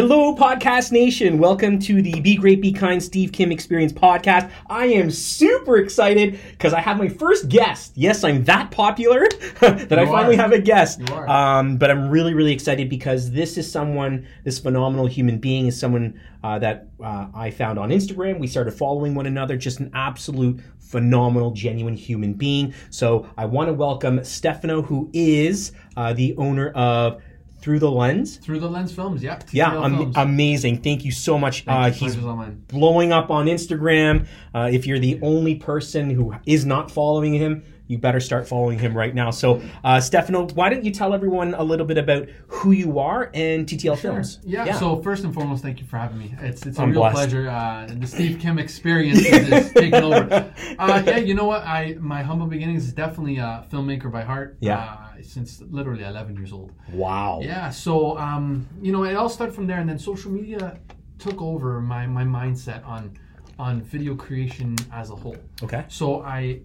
Hello, 0.00 0.34
Podcast 0.34 0.92
Nation. 0.92 1.36
Welcome 1.36 1.78
to 1.80 2.00
the 2.00 2.20
Be 2.20 2.34
Great, 2.34 2.62
Be 2.62 2.72
Kind 2.72 3.02
Steve 3.02 3.32
Kim 3.32 3.52
Experience 3.52 3.92
podcast. 3.92 4.50
I 4.70 4.86
am 4.86 5.10
super 5.10 5.76
excited 5.76 6.40
because 6.52 6.72
I 6.72 6.80
have 6.80 6.96
my 6.96 7.10
first 7.10 7.50
guest. 7.50 7.92
Yes, 7.96 8.24
I'm 8.24 8.42
that 8.44 8.70
popular 8.70 9.28
that 9.60 9.92
I 9.98 10.04
You 10.04 10.08
finally 10.08 10.36
are. 10.36 10.40
have 10.40 10.52
a 10.52 10.58
guest. 10.58 11.02
Um, 11.10 11.76
but 11.76 11.90
I'm 11.90 12.08
really, 12.08 12.32
really 12.32 12.52
excited 12.52 12.88
because 12.88 13.30
this 13.30 13.58
is 13.58 13.70
someone, 13.70 14.26
this 14.42 14.58
phenomenal 14.58 15.06
human 15.06 15.36
being 15.36 15.66
is 15.66 15.78
someone 15.78 16.18
uh, 16.42 16.58
that 16.60 16.88
uh, 17.04 17.26
I 17.34 17.50
found 17.50 17.78
on 17.78 17.90
Instagram. 17.90 18.38
We 18.38 18.46
started 18.46 18.70
following 18.70 19.14
one 19.14 19.26
another, 19.26 19.58
just 19.58 19.80
an 19.80 19.90
absolute 19.92 20.62
phenomenal, 20.78 21.50
genuine 21.50 21.94
human 21.94 22.32
being. 22.32 22.72
So 22.88 23.28
I 23.36 23.44
want 23.44 23.68
to 23.68 23.74
welcome 23.74 24.24
Stefano, 24.24 24.80
who 24.80 25.10
is 25.12 25.72
uh, 25.94 26.14
the 26.14 26.34
owner 26.38 26.70
of 26.70 27.20
Through 27.60 27.78
the 27.80 27.90
Lens. 27.90 28.36
Through 28.38 28.60
the 28.60 28.68
Lens 28.70 28.92
Films, 28.92 29.22
yeah. 29.22 29.38
Yeah, 29.52 29.82
am- 29.84 29.96
Films. 29.96 30.16
amazing. 30.16 30.82
Thank 30.82 31.04
you 31.04 31.12
so 31.12 31.38
much. 31.38 31.64
Uh, 31.66 31.90
he's 31.90 32.16
blowing 32.16 33.12
up 33.12 33.30
on 33.30 33.46
Instagram. 33.46 34.26
Uh, 34.54 34.70
if 34.72 34.86
you're 34.86 34.98
the 34.98 35.18
only 35.22 35.54
person 35.56 36.10
who 36.10 36.34
is 36.46 36.64
not 36.64 36.90
following 36.90 37.34
him, 37.34 37.62
you 37.86 37.98
better 37.98 38.20
start 38.20 38.46
following 38.46 38.78
him 38.78 38.96
right 38.96 39.12
now. 39.12 39.32
So, 39.32 39.60
uh, 39.82 40.00
Stefano, 40.00 40.46
why 40.54 40.68
don't 40.70 40.84
you 40.84 40.92
tell 40.92 41.12
everyone 41.12 41.54
a 41.54 41.64
little 41.64 41.84
bit 41.84 41.98
about 41.98 42.28
who 42.46 42.70
you 42.70 43.00
are 43.00 43.30
and 43.34 43.66
TTL 43.66 43.98
Films? 43.98 44.38
Yeah, 44.44 44.78
So 44.78 45.02
first 45.02 45.24
and 45.24 45.34
foremost, 45.34 45.64
thank 45.64 45.80
you 45.80 45.86
for 45.86 45.96
having 45.98 46.18
me. 46.18 46.32
It's 46.40 46.64
it's 46.64 46.78
a 46.78 46.82
I'm 46.82 46.90
real 46.92 47.00
blessed. 47.00 47.14
pleasure. 47.16 47.48
Uh, 47.50 47.88
the 47.92 48.06
Steve 48.06 48.38
Kim 48.38 48.60
experience 48.60 49.18
is, 49.18 49.50
is 49.50 49.72
taking 49.74 49.94
over. 50.04 50.54
Uh, 50.78 51.02
yeah, 51.04 51.16
you 51.16 51.34
know 51.34 51.46
what? 51.46 51.62
I 51.64 51.96
my 51.98 52.22
humble 52.22 52.46
beginnings 52.46 52.84
is 52.86 52.92
definitely 52.92 53.38
a 53.38 53.66
filmmaker 53.72 54.10
by 54.10 54.22
heart. 54.22 54.56
Yeah. 54.60 54.96
Since 55.22 55.62
literally 55.70 56.04
11 56.04 56.36
years 56.36 56.52
old. 56.52 56.72
wow. 56.92 57.40
Yeah. 57.42 57.70
So 57.70 58.18
um, 58.18 58.68
you 58.82 58.92
know, 58.92 59.04
it 59.04 59.14
all 59.14 59.28
started 59.28 59.54
from 59.54 59.66
there, 59.66 59.78
and 59.78 59.88
then 59.88 59.98
social 59.98 60.30
media 60.30 60.78
took 61.18 61.40
over 61.40 61.80
my 61.80 62.06
my 62.06 62.24
mindset 62.24 62.86
on 62.86 63.16
on 63.58 63.82
video 63.82 64.14
creation 64.14 64.74
as 64.92 65.10
a 65.10 65.14
whole. 65.14 65.36
Okay. 65.62 65.84
So 65.88 66.22
I, 66.22 66.60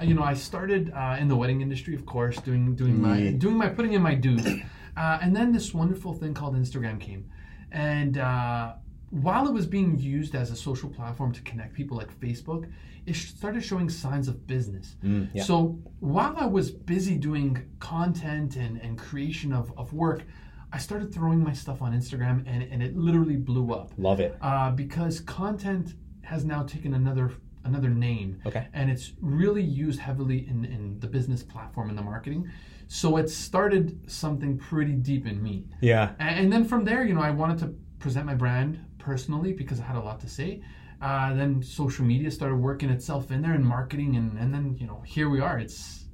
you 0.00 0.14
know, 0.14 0.22
I 0.22 0.34
started 0.34 0.92
uh, 0.94 1.16
in 1.18 1.26
the 1.26 1.36
wedding 1.36 1.60
industry, 1.60 1.94
of 1.94 2.06
course, 2.06 2.36
doing 2.38 2.76
doing 2.76 3.02
my 3.02 3.32
doing 3.32 3.56
my 3.56 3.68
putting 3.68 3.92
in 3.94 4.02
my 4.02 4.14
dues, 4.14 4.46
uh, 4.96 5.18
and 5.20 5.34
then 5.34 5.52
this 5.52 5.74
wonderful 5.74 6.14
thing 6.14 6.32
called 6.32 6.54
Instagram 6.54 7.00
came, 7.00 7.28
and 7.72 8.18
uh, 8.18 8.74
while 9.10 9.48
it 9.48 9.52
was 9.52 9.66
being 9.66 9.98
used 9.98 10.34
as 10.34 10.50
a 10.50 10.56
social 10.56 10.88
platform 10.88 11.32
to 11.32 11.42
connect 11.42 11.74
people 11.74 11.96
like 11.96 12.10
Facebook, 12.20 12.70
it 13.06 13.14
started 13.16 13.64
showing 13.64 13.88
signs 13.88 14.28
of 14.28 14.46
business. 14.46 14.96
Mm, 15.04 15.28
yeah. 15.32 15.42
So 15.44 15.78
while 16.00 16.34
I 16.36 16.46
was 16.46 16.70
busy 16.70 17.16
doing 17.16 17.62
content 17.78 18.56
and, 18.56 18.80
and 18.80 18.98
creation 18.98 19.52
of, 19.52 19.72
of 19.78 19.92
work, 19.92 20.24
I 20.72 20.78
started 20.78 21.14
throwing 21.14 21.42
my 21.42 21.52
stuff 21.52 21.80
on 21.80 21.92
Instagram, 21.92 22.42
and, 22.46 22.62
and 22.64 22.82
it 22.82 22.96
literally 22.96 23.36
blew 23.36 23.72
up 23.72 23.92
Love 23.96 24.20
it. 24.20 24.36
uh, 24.42 24.72
because 24.72 25.20
content 25.20 25.94
has 26.22 26.44
now 26.44 26.62
taken 26.64 26.94
another 26.94 27.32
another 27.64 27.88
name 27.88 28.40
Okay. 28.46 28.64
and 28.74 28.88
it's 28.88 29.12
really 29.20 29.62
used 29.62 29.98
heavily 29.98 30.46
in, 30.48 30.64
in 30.64 31.00
the 31.00 31.06
business 31.08 31.42
platform 31.42 31.88
and 31.88 31.98
the 31.98 32.02
marketing 32.02 32.48
so 32.86 33.16
it 33.16 33.28
started 33.28 34.08
something 34.08 34.56
pretty 34.56 34.92
deep 34.92 35.26
in 35.26 35.42
me 35.42 35.64
Yeah. 35.80 36.12
A- 36.20 36.22
and, 36.22 36.52
then 36.52 36.64
from 36.64 36.84
there 36.84 37.04
you 37.04 37.12
know 37.12 37.22
i 37.22 37.30
wanted 37.32 37.58
to 37.58 37.74
present 37.98 38.24
my 38.24 38.36
brand 38.36 38.78
personally 38.98 39.52
because 39.52 39.80
i 39.80 39.82
had 39.82 39.96
a 39.96 40.00
lot 40.00 40.20
to 40.20 40.28
say 40.28 40.62
uh, 41.00 41.34
then 41.34 41.62
social 41.62 42.04
media 42.04 42.30
started 42.30 42.56
working 42.56 42.90
itself 42.90 43.30
in 43.30 43.42
there 43.42 43.52
and 43.52 43.64
marketing 43.64 44.16
and, 44.16 44.38
and 44.38 44.52
then 44.52 44.76
you 44.78 44.86
know 44.86 45.02
here 45.06 45.28
we 45.28 45.40
are 45.40 45.58
it's 45.58 46.04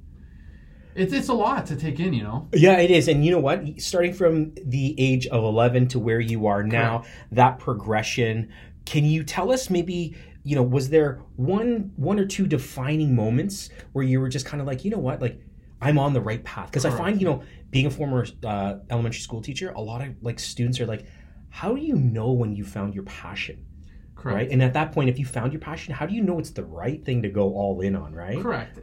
it's, 0.95 1.13
it's 1.13 1.29
a 1.29 1.33
lot 1.33 1.65
to 1.65 1.75
take 1.75 1.99
in 1.99 2.13
you 2.13 2.23
know 2.23 2.47
Yeah, 2.53 2.77
it 2.77 2.91
is. 2.91 3.07
And 3.07 3.25
you 3.25 3.31
know 3.31 3.39
what? 3.39 3.81
Starting 3.81 4.13
from 4.13 4.53
the 4.63 4.93
age 4.99 5.25
of 5.27 5.43
11 5.43 5.87
to 5.89 5.99
where 5.99 6.19
you 6.19 6.45
are 6.47 6.61
now, 6.63 7.03
that 7.31 7.57
progression, 7.59 8.51
can 8.85 9.05
you 9.05 9.23
tell 9.23 9.51
us 9.51 9.69
maybe, 9.69 10.15
you 10.43 10.55
know, 10.55 10.61
was 10.63 10.89
there 10.89 11.21
one 11.35 11.91
one 11.95 12.19
or 12.19 12.25
two 12.25 12.45
defining 12.45 13.15
moments 13.15 13.69
where 13.93 14.05
you 14.05 14.19
were 14.19 14.29
just 14.29 14.45
kind 14.45 14.61
of 14.61 14.67
like, 14.67 14.85
you 14.85 14.91
know 14.91 14.99
what? 14.99 15.21
Like 15.21 15.41
I'm 15.81 15.97
on 15.97 16.13
the 16.13 16.21
right 16.21 16.43
path 16.43 16.67
because 16.67 16.85
I 16.85 16.91
find, 16.91 17.19
you 17.19 17.27
know, 17.27 17.43
being 17.71 17.87
a 17.87 17.89
former 17.89 18.25
uh, 18.45 18.75
elementary 18.89 19.19
school 19.21 19.41
teacher, 19.41 19.71
a 19.71 19.81
lot 19.81 20.01
of 20.01 20.09
like 20.21 20.39
students 20.39 20.79
are 20.79 20.85
like, 20.85 21.05
how 21.49 21.73
do 21.73 21.81
you 21.81 21.95
know 21.95 22.31
when 22.31 22.55
you 22.55 22.63
found 22.63 22.93
your 22.93 23.03
passion? 23.03 23.65
Correct 24.23 24.37
Right? 24.37 24.49
And 24.53 24.59
at 24.63 24.73
that 24.79 24.91
point, 24.95 25.07
if 25.13 25.17
you 25.21 25.25
found 25.25 25.49
your 25.53 25.59
passion, 25.69 25.93
how 25.99 26.05
do 26.09 26.13
you 26.17 26.23
know 26.27 26.39
it's 26.39 26.53
the 26.61 26.63
right 26.83 26.99
thing 27.07 27.21
to 27.25 27.29
go 27.29 27.45
all 27.59 27.81
in 27.87 27.93
on, 28.03 28.09
right? 28.25 28.39
correct 28.47 28.75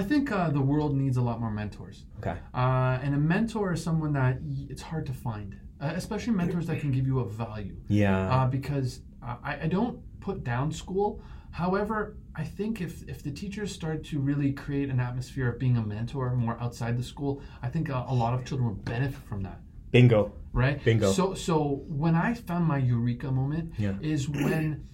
i 0.00 0.02
think 0.10 0.24
uh, 0.38 0.50
the 0.58 0.64
world 0.72 0.92
needs 1.02 1.16
a 1.22 1.24
lot 1.28 1.36
more 1.44 1.50
mentors 1.62 1.96
Okay. 2.20 2.36
Uh, 2.62 3.04
and 3.04 3.12
a 3.20 3.22
mentor 3.34 3.66
is 3.74 3.80
someone 3.88 4.12
that 4.20 4.34
y- 4.42 4.66
it's 4.72 4.84
hard 4.90 5.04
to 5.10 5.14
find, 5.26 5.50
uh, 5.80 5.92
especially 6.02 6.32
mentors 6.42 6.66
that 6.68 6.78
can 6.82 6.90
give 6.96 7.06
you 7.10 7.16
a 7.26 7.28
value. 7.46 7.76
Yeah. 7.88 8.34
Uh, 8.34 8.46
because 8.58 8.90
I, 9.22 9.52
I 9.66 9.68
don't 9.76 9.96
put 10.26 10.36
down 10.52 10.66
school. 10.72 11.08
However, 11.50 11.96
I 12.34 12.44
think 12.44 12.80
if, 12.80 12.92
if 13.12 13.18
the 13.26 13.30
teachers 13.30 13.70
start 13.80 13.98
to 14.10 14.18
really 14.30 14.50
create 14.64 14.88
an 14.94 15.00
atmosphere 15.08 15.48
of 15.52 15.56
being 15.64 15.76
a 15.76 15.84
mentor 15.94 16.34
more 16.34 16.56
outside 16.64 16.94
the 17.02 17.02
school, 17.14 17.32
I 17.62 17.68
think 17.68 17.84
a, 17.90 17.98
a 18.08 18.14
lot 18.22 18.32
of 18.36 18.40
children 18.46 18.68
will 18.70 18.82
benefit 18.96 19.22
from 19.30 19.40
that. 19.42 19.58
Bingo. 19.90 20.32
Right. 20.54 20.82
Bingo. 20.84 21.10
So 21.12 21.34
so 21.34 21.82
when 21.88 22.14
I 22.14 22.32
found 22.34 22.64
my 22.66 22.78
eureka 22.78 23.30
moment 23.30 23.72
Yeah. 23.76 23.96
is 24.00 24.28
when 24.28 24.84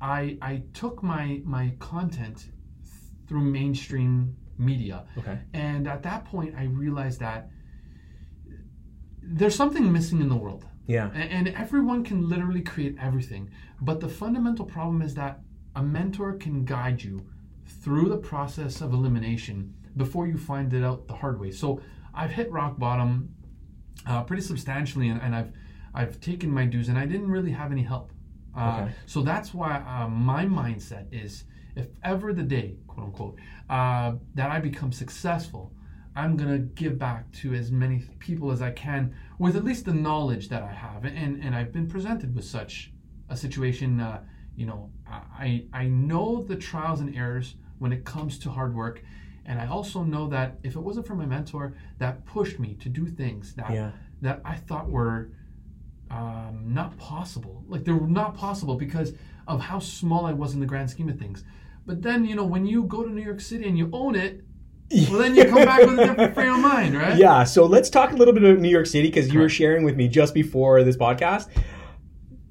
I 0.00 0.38
I 0.40 0.62
took 0.72 1.02
my 1.02 1.42
my 1.44 1.74
content 1.80 2.48
through 3.26 3.42
mainstream 3.42 4.36
media 4.56 5.04
Okay. 5.18 5.38
and 5.52 5.86
at 5.88 6.02
that 6.04 6.24
point, 6.24 6.54
I 6.56 6.64
realized 6.64 7.18
that 7.20 7.50
there's 9.22 9.54
something 9.54 9.90
missing 9.92 10.20
in 10.20 10.28
the 10.28 10.36
world. 10.36 10.64
Yeah. 10.86 11.10
A- 11.12 11.32
And 11.38 11.48
everyone 11.48 12.04
can 12.04 12.28
literally 12.28 12.62
create 12.62 12.96
everything. 12.98 13.50
But 13.80 14.00
the 14.00 14.08
fundamental 14.08 14.64
problem 14.64 15.02
is 15.02 15.14
that 15.14 15.40
a 15.76 15.82
mentor 15.82 16.34
can 16.34 16.64
guide 16.64 17.02
you 17.02 17.26
through 17.82 18.08
the 18.08 18.16
process 18.32 18.80
of 18.80 18.92
elimination 18.92 19.74
before 19.96 20.26
you 20.26 20.36
find 20.36 20.72
it 20.74 20.82
out 20.84 21.06
the 21.06 21.14
hard 21.14 21.38
way. 21.40 21.50
So 21.50 21.80
I've 22.14 22.30
hit 22.30 22.50
rock 22.50 22.78
bottom 22.78 23.34
uh, 24.06 24.22
pretty 24.24 24.42
substantially, 24.42 25.08
and, 25.08 25.20
and 25.20 25.34
I've 25.34 25.52
I've 25.94 26.20
taken 26.20 26.50
my 26.50 26.66
dues, 26.66 26.88
and 26.88 26.98
I 26.98 27.06
didn't 27.06 27.28
really 27.28 27.50
have 27.50 27.72
any 27.72 27.82
help. 27.82 28.12
Uh, 28.56 28.80
Okay. 28.82 28.92
So 29.06 29.22
that's 29.22 29.52
why 29.54 29.76
uh, 29.86 30.08
my 30.08 30.44
mindset 30.46 31.06
is, 31.12 31.44
if 31.76 31.88
ever 32.02 32.32
the 32.32 32.42
day, 32.42 32.76
quote 32.86 33.06
unquote, 33.06 33.36
uh, 33.68 34.12
that 34.34 34.50
I 34.50 34.58
become 34.60 34.92
successful, 34.92 35.72
I'm 36.16 36.36
gonna 36.36 36.58
give 36.58 36.98
back 36.98 37.30
to 37.40 37.54
as 37.54 37.70
many 37.70 38.00
people 38.18 38.50
as 38.50 38.60
I 38.62 38.70
can 38.72 39.14
with 39.38 39.56
at 39.56 39.64
least 39.64 39.84
the 39.84 39.94
knowledge 39.94 40.48
that 40.48 40.62
I 40.62 40.72
have, 40.72 41.04
and 41.04 41.42
and 41.42 41.54
I've 41.54 41.72
been 41.72 41.86
presented 41.88 42.34
with 42.34 42.44
such 42.44 42.92
a 43.28 43.36
situation. 43.36 44.00
Uh, 44.00 44.22
you 44.56 44.66
know, 44.66 44.90
I 45.08 45.66
I 45.72 45.84
know 45.86 46.42
the 46.42 46.56
trials 46.56 47.00
and 47.00 47.14
errors 47.16 47.54
when 47.78 47.92
it 47.92 48.04
comes 48.04 48.38
to 48.40 48.50
hard 48.50 48.74
work, 48.74 49.02
and 49.46 49.60
I 49.60 49.66
also 49.66 50.02
know 50.02 50.28
that 50.28 50.58
if 50.62 50.76
it 50.76 50.80
wasn't 50.80 51.06
for 51.06 51.14
my 51.14 51.26
mentor 51.26 51.74
that 51.98 52.24
pushed 52.26 52.58
me 52.58 52.74
to 52.80 52.88
do 52.88 53.06
things 53.06 53.54
that 53.54 53.70
Yeah. 53.72 53.90
that 54.22 54.40
I 54.44 54.56
thought 54.56 54.88
were 54.90 55.30
um, 56.10 56.64
not 56.74 56.96
possible, 56.98 57.64
like 57.68 57.84
they 57.84 57.92
were 57.92 58.06
not 58.08 58.36
possible 58.36 58.74
because 58.76 59.12
of 59.46 59.60
how 59.60 59.78
small 59.78 60.26
I 60.26 60.32
was 60.32 60.54
in 60.54 60.60
the 60.60 60.66
grand 60.66 60.90
scheme 60.90 61.08
of 61.08 61.18
things. 61.18 61.44
But 61.86 62.02
then 62.02 62.24
you 62.24 62.34
know 62.34 62.44
when 62.44 62.66
you 62.66 62.84
go 62.84 63.02
to 63.04 63.10
New 63.10 63.22
York 63.22 63.40
City 63.40 63.66
and 63.68 63.78
you 63.78 63.88
own 63.92 64.14
it, 64.16 64.42
well 65.08 65.18
then 65.20 65.34
you 65.36 65.44
come 65.44 65.64
back 65.64 65.80
with 65.86 65.98
a 65.98 66.06
different 66.06 66.34
frame 66.34 66.54
of 66.54 66.60
mind, 66.60 66.96
right? 66.96 67.16
Yeah, 67.26 67.44
so 67.44 67.64
let's 67.64 67.88
talk 67.90 68.12
a 68.12 68.16
little 68.16 68.34
bit 68.34 68.42
about 68.42 68.58
New 68.58 68.68
York 68.68 68.86
City 68.86 69.08
because 69.08 69.32
you 69.32 69.38
were 69.40 69.48
sharing 69.48 69.84
with 69.84 69.96
me 69.96 70.08
just 70.08 70.34
before 70.34 70.82
this 70.82 70.96
podcast. 70.96 71.48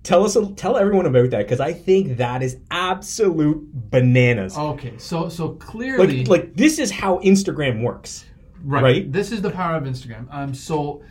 Tell 0.03 0.23
us, 0.23 0.37
tell 0.55 0.77
everyone 0.77 1.05
about 1.05 1.31
that 1.31 1.39
because 1.39 1.59
I 1.59 1.73
think 1.73 2.17
that 2.17 2.41
is 2.41 2.57
absolute 2.71 3.69
bananas. 3.73 4.57
Okay, 4.57 4.97
so 4.97 5.29
so 5.29 5.49
clearly, 5.49 6.19
like, 6.19 6.27
like 6.27 6.55
this 6.55 6.79
is 6.79 6.89
how 6.89 7.19
Instagram 7.19 7.81
works. 7.83 8.25
right, 8.63 8.83
right? 8.83 9.11
This 9.11 9.31
is 9.31 9.41
the 9.41 9.51
power 9.51 9.75
of 9.75 9.83
Instagram. 9.83 10.27
Um, 10.31 10.53
so 10.53 11.03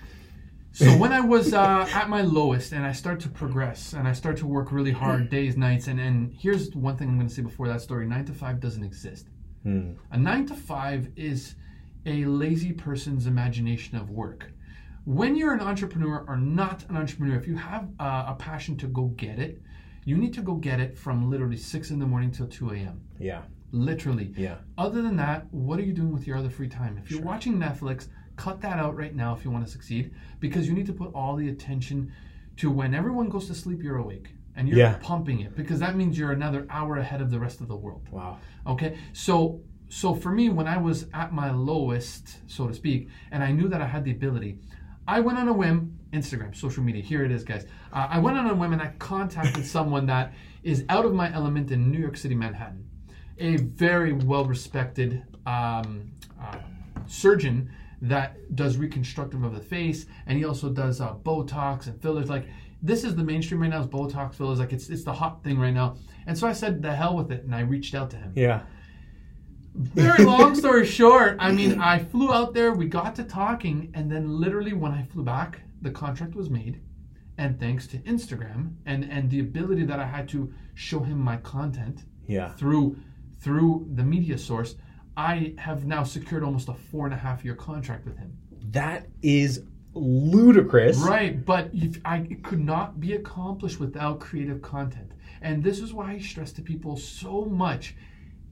so 0.73 0.87
when 0.97 1.13
I 1.13 1.21
was 1.21 1.53
uh, 1.53 1.89
at 1.93 2.09
my 2.09 2.23
lowest 2.23 2.73
and 2.73 2.87
I 2.87 2.93
start 2.93 3.19
to 3.21 3.29
progress 3.29 3.95
and 3.95 4.07
I 4.07 4.13
start 4.13 4.37
to 4.39 4.47
work 4.47 4.71
really 4.71 4.93
hard 4.93 5.29
days, 5.37 5.57
nights, 5.57 5.89
and 5.89 5.99
and 6.01 6.33
here's 6.33 6.75
one 6.75 6.97
thing 6.97 7.09
I'm 7.09 7.17
going 7.17 7.29
to 7.29 7.35
say 7.35 7.43
before 7.43 7.69
that 7.69 7.81
story: 7.81 8.07
nine 8.07 8.25
to 8.27 8.33
five 8.33 8.61
doesn't 8.61 8.85
exist. 8.85 9.27
Hmm. 9.65 9.93
A 10.13 10.19
nine 10.19 10.47
to 10.47 10.55
five 10.55 11.09
is 11.17 11.57
a 12.07 12.25
lazy 12.25 12.73
person's 12.73 13.27
imagination 13.27 13.99
of 13.99 14.11
work. 14.11 14.53
When 15.05 15.37
you're 15.37 15.55
an 15.55 15.61
entrepreneur 15.61 16.25
or 16.29 16.37
not 16.37 16.85
an 16.89 16.97
entrepreneur, 16.97 17.37
if 17.37 17.47
you 17.47 17.57
have 17.57 17.89
uh, 17.99 18.27
a 18.29 18.37
passion 18.39 18.77
to 18.79 18.87
go 18.87 19.07
get 19.17 19.39
it, 19.39 19.63
you 20.05 20.17
need 20.17 20.35
to 20.35 20.43
go 20.43 20.55
get 20.55 20.81
it 20.81 20.97
from 20.99 21.31
literally 21.31 21.57
six 21.57 21.91
in 21.91 21.99
the 21.99 22.07
morning 22.07 22.31
till 22.31 22.47
2 22.47 22.71
a.m. 22.71 23.01
Yeah, 23.19 23.43
Literally. 23.73 24.33
yeah, 24.37 24.57
Other 24.79 25.03
than 25.03 25.17
that, 25.17 25.47
what 25.53 25.79
are 25.79 25.83
you 25.83 25.93
doing 25.93 26.13
with 26.13 26.27
your 26.27 26.37
other 26.39 26.51
free 26.51 26.69
time? 26.69 26.99
If 26.99 27.11
you're 27.11 27.21
watching 27.23 27.59
Netflix, 27.59 28.09
cut 28.37 28.61
that 28.63 28.79
out 28.79 28.97
right 28.97 29.15
now 29.15 29.35
if 29.35 29.45
you 29.45 29.51
want 29.51 29.65
to 29.67 29.71
succeed 29.71 30.15
because 30.41 30.67
you 30.69 30.73
need 30.75 30.87
to 30.87 30.93
put 30.93 31.13
all 31.15 31.37
the 31.37 31.49
attention 31.49 32.13
to 32.57 32.71
when 32.71 32.95
everyone 32.95 33.29
goes 33.29 33.47
to 33.49 33.55
sleep, 33.55 33.83
you're 33.83 33.99
awake 33.99 34.29
and 34.57 34.69
you're 34.69 34.79
Yeah. 34.79 34.97
pumping 35.01 35.41
it 35.41 35.55
because 35.57 35.81
that 35.81 35.97
means 35.97 36.19
you're 36.19 36.33
another 36.33 36.67
hour 36.71 36.97
ahead 36.97 37.21
of 37.21 37.31
the 37.31 37.39
rest 37.39 37.61
of 37.61 37.69
the 37.69 37.77
world. 37.77 38.09
wow, 38.11 38.39
Okay, 38.67 38.97
so 39.13 39.61
so 39.91 40.15
for 40.15 40.31
me, 40.31 40.51
when 40.51 40.69
I 40.69 40.77
was 40.77 41.07
at 41.15 41.33
my 41.33 41.51
lowest, 41.51 42.41
so 42.47 42.69
to 42.69 42.75
speak, 42.75 43.09
and 43.33 43.43
I 43.43 43.53
knew 43.53 43.69
that 43.69 43.81
I 43.81 43.87
had 43.87 44.05
the 44.05 44.11
ability, 44.11 44.59
I 45.09 45.21
went 45.21 45.39
on 45.39 45.49
a 45.49 45.53
whim, 45.55 45.99
Instagram, 46.13 46.55
social 46.55 46.83
media. 46.83 47.03
Here 47.03 47.25
it 47.25 47.33
is, 47.33 47.43
guys. 47.43 47.65
Uh, 47.95 48.07
I 48.11 48.19
went 48.19 48.37
on 48.37 48.47
a 48.47 48.55
whim 48.55 48.75
and 48.75 48.83
I 48.83 48.89
contacted 48.99 49.65
someone 49.77 50.05
that 50.07 50.35
is 50.63 50.85
out 50.91 51.07
of 51.07 51.15
my 51.15 51.33
element 51.33 51.71
in 51.71 51.91
New 51.91 51.99
York 51.99 52.19
City, 52.19 52.35
Manhattan. 52.35 52.87
A 53.39 53.57
very 53.57 54.13
well 54.13 54.45
respected 54.45 55.25
um, 55.47 56.13
uh, 56.41 56.59
surgeon 57.07 57.71
that 58.03 58.55
does 58.55 58.77
reconstructive 58.77 59.43
of 59.43 59.55
the 59.55 59.61
face, 59.61 60.07
and 60.27 60.37
he 60.37 60.45
also 60.45 60.69
does 60.69 61.01
uh, 61.01 61.15
Botox 61.15 61.87
and 61.87 62.01
fillers. 62.03 62.29
Like 62.29 62.47
this 62.83 63.03
is 63.03 63.17
the 63.17 63.25
mainstream 63.25 63.63
right 63.63 63.71
now 63.71 63.81
is 63.81 63.87
Botox 63.87 64.35
fillers. 64.35 64.59
Like 64.59 64.73
it's 64.73 64.91
it's 64.91 65.05
the 65.05 65.13
hot 65.13 65.43
thing 65.43 65.59
right 65.59 65.73
now. 65.73 65.97
And 66.27 66.37
so 66.37 66.47
I 66.47 66.53
said, 66.53 66.83
the 66.83 66.95
hell 66.95 67.17
with 67.17 67.33
it, 67.33 67.45
and 67.45 67.55
I 67.55 67.61
reached 67.61 67.95
out 67.95 68.11
to 68.11 68.17
him. 68.17 68.33
Yeah. 68.37 68.63
Very 69.79 70.25
long 70.35 70.55
story 70.55 70.85
short, 70.85 71.37
I 71.39 71.53
mean, 71.53 71.81
I 71.81 71.99
flew 71.99 72.33
out 72.33 72.53
there, 72.53 72.73
we 72.73 72.87
got 72.87 73.15
to 73.17 73.25
talking, 73.25 73.91
and 73.95 74.11
then 74.11 74.41
literally 74.41 74.73
when 74.73 74.93
I 74.93 75.03
flew 75.05 75.23
back, 75.23 75.61
the 75.83 75.91
contract 75.91 76.35
was 76.35 76.51
made. 76.51 76.81
And 77.39 77.61
thanks 77.61 77.87
to 77.89 77.99
Instagram 77.99 78.75
and 78.87 79.05
and 79.05 79.31
the 79.31 79.39
ability 79.39 79.85
that 79.85 80.01
I 80.01 80.07
had 80.07 80.29
to 80.31 80.53
show 80.75 81.01
him 81.01 81.19
my 81.21 81.37
content 81.37 82.05
Yeah. 82.27 82.53
through 82.55 82.97
through 83.39 83.87
the 83.95 84.03
media 84.03 84.37
source, 84.37 84.75
I 85.17 85.55
have 85.59 85.87
now 85.87 86.03
secured 86.03 86.43
almost 86.43 86.69
a 86.69 86.75
four 86.75 87.05
and 87.07 87.15
a 87.15 87.17
half 87.17 87.45
year 87.45 87.55
contract 87.55 88.05
with 88.05 88.19
him. 88.19 88.37
That 88.73 89.07
is 89.23 89.63
ludicrous. 89.95 90.99
Right, 90.99 91.45
but 91.45 91.71
if 91.73 92.01
I, 92.05 92.19
it 92.19 92.43
could 92.43 92.65
not 92.65 93.01
be 93.01 93.15
accomplished 93.15 93.79
without 93.81 94.21
creative 94.21 94.61
content. 94.63 95.13
And 95.41 95.63
this 95.63 95.79
is 95.81 95.93
why 95.93 96.13
I 96.13 96.19
stress 96.19 96.53
to 96.53 96.63
people 96.63 96.97
so 96.97 97.45
much. 97.45 97.95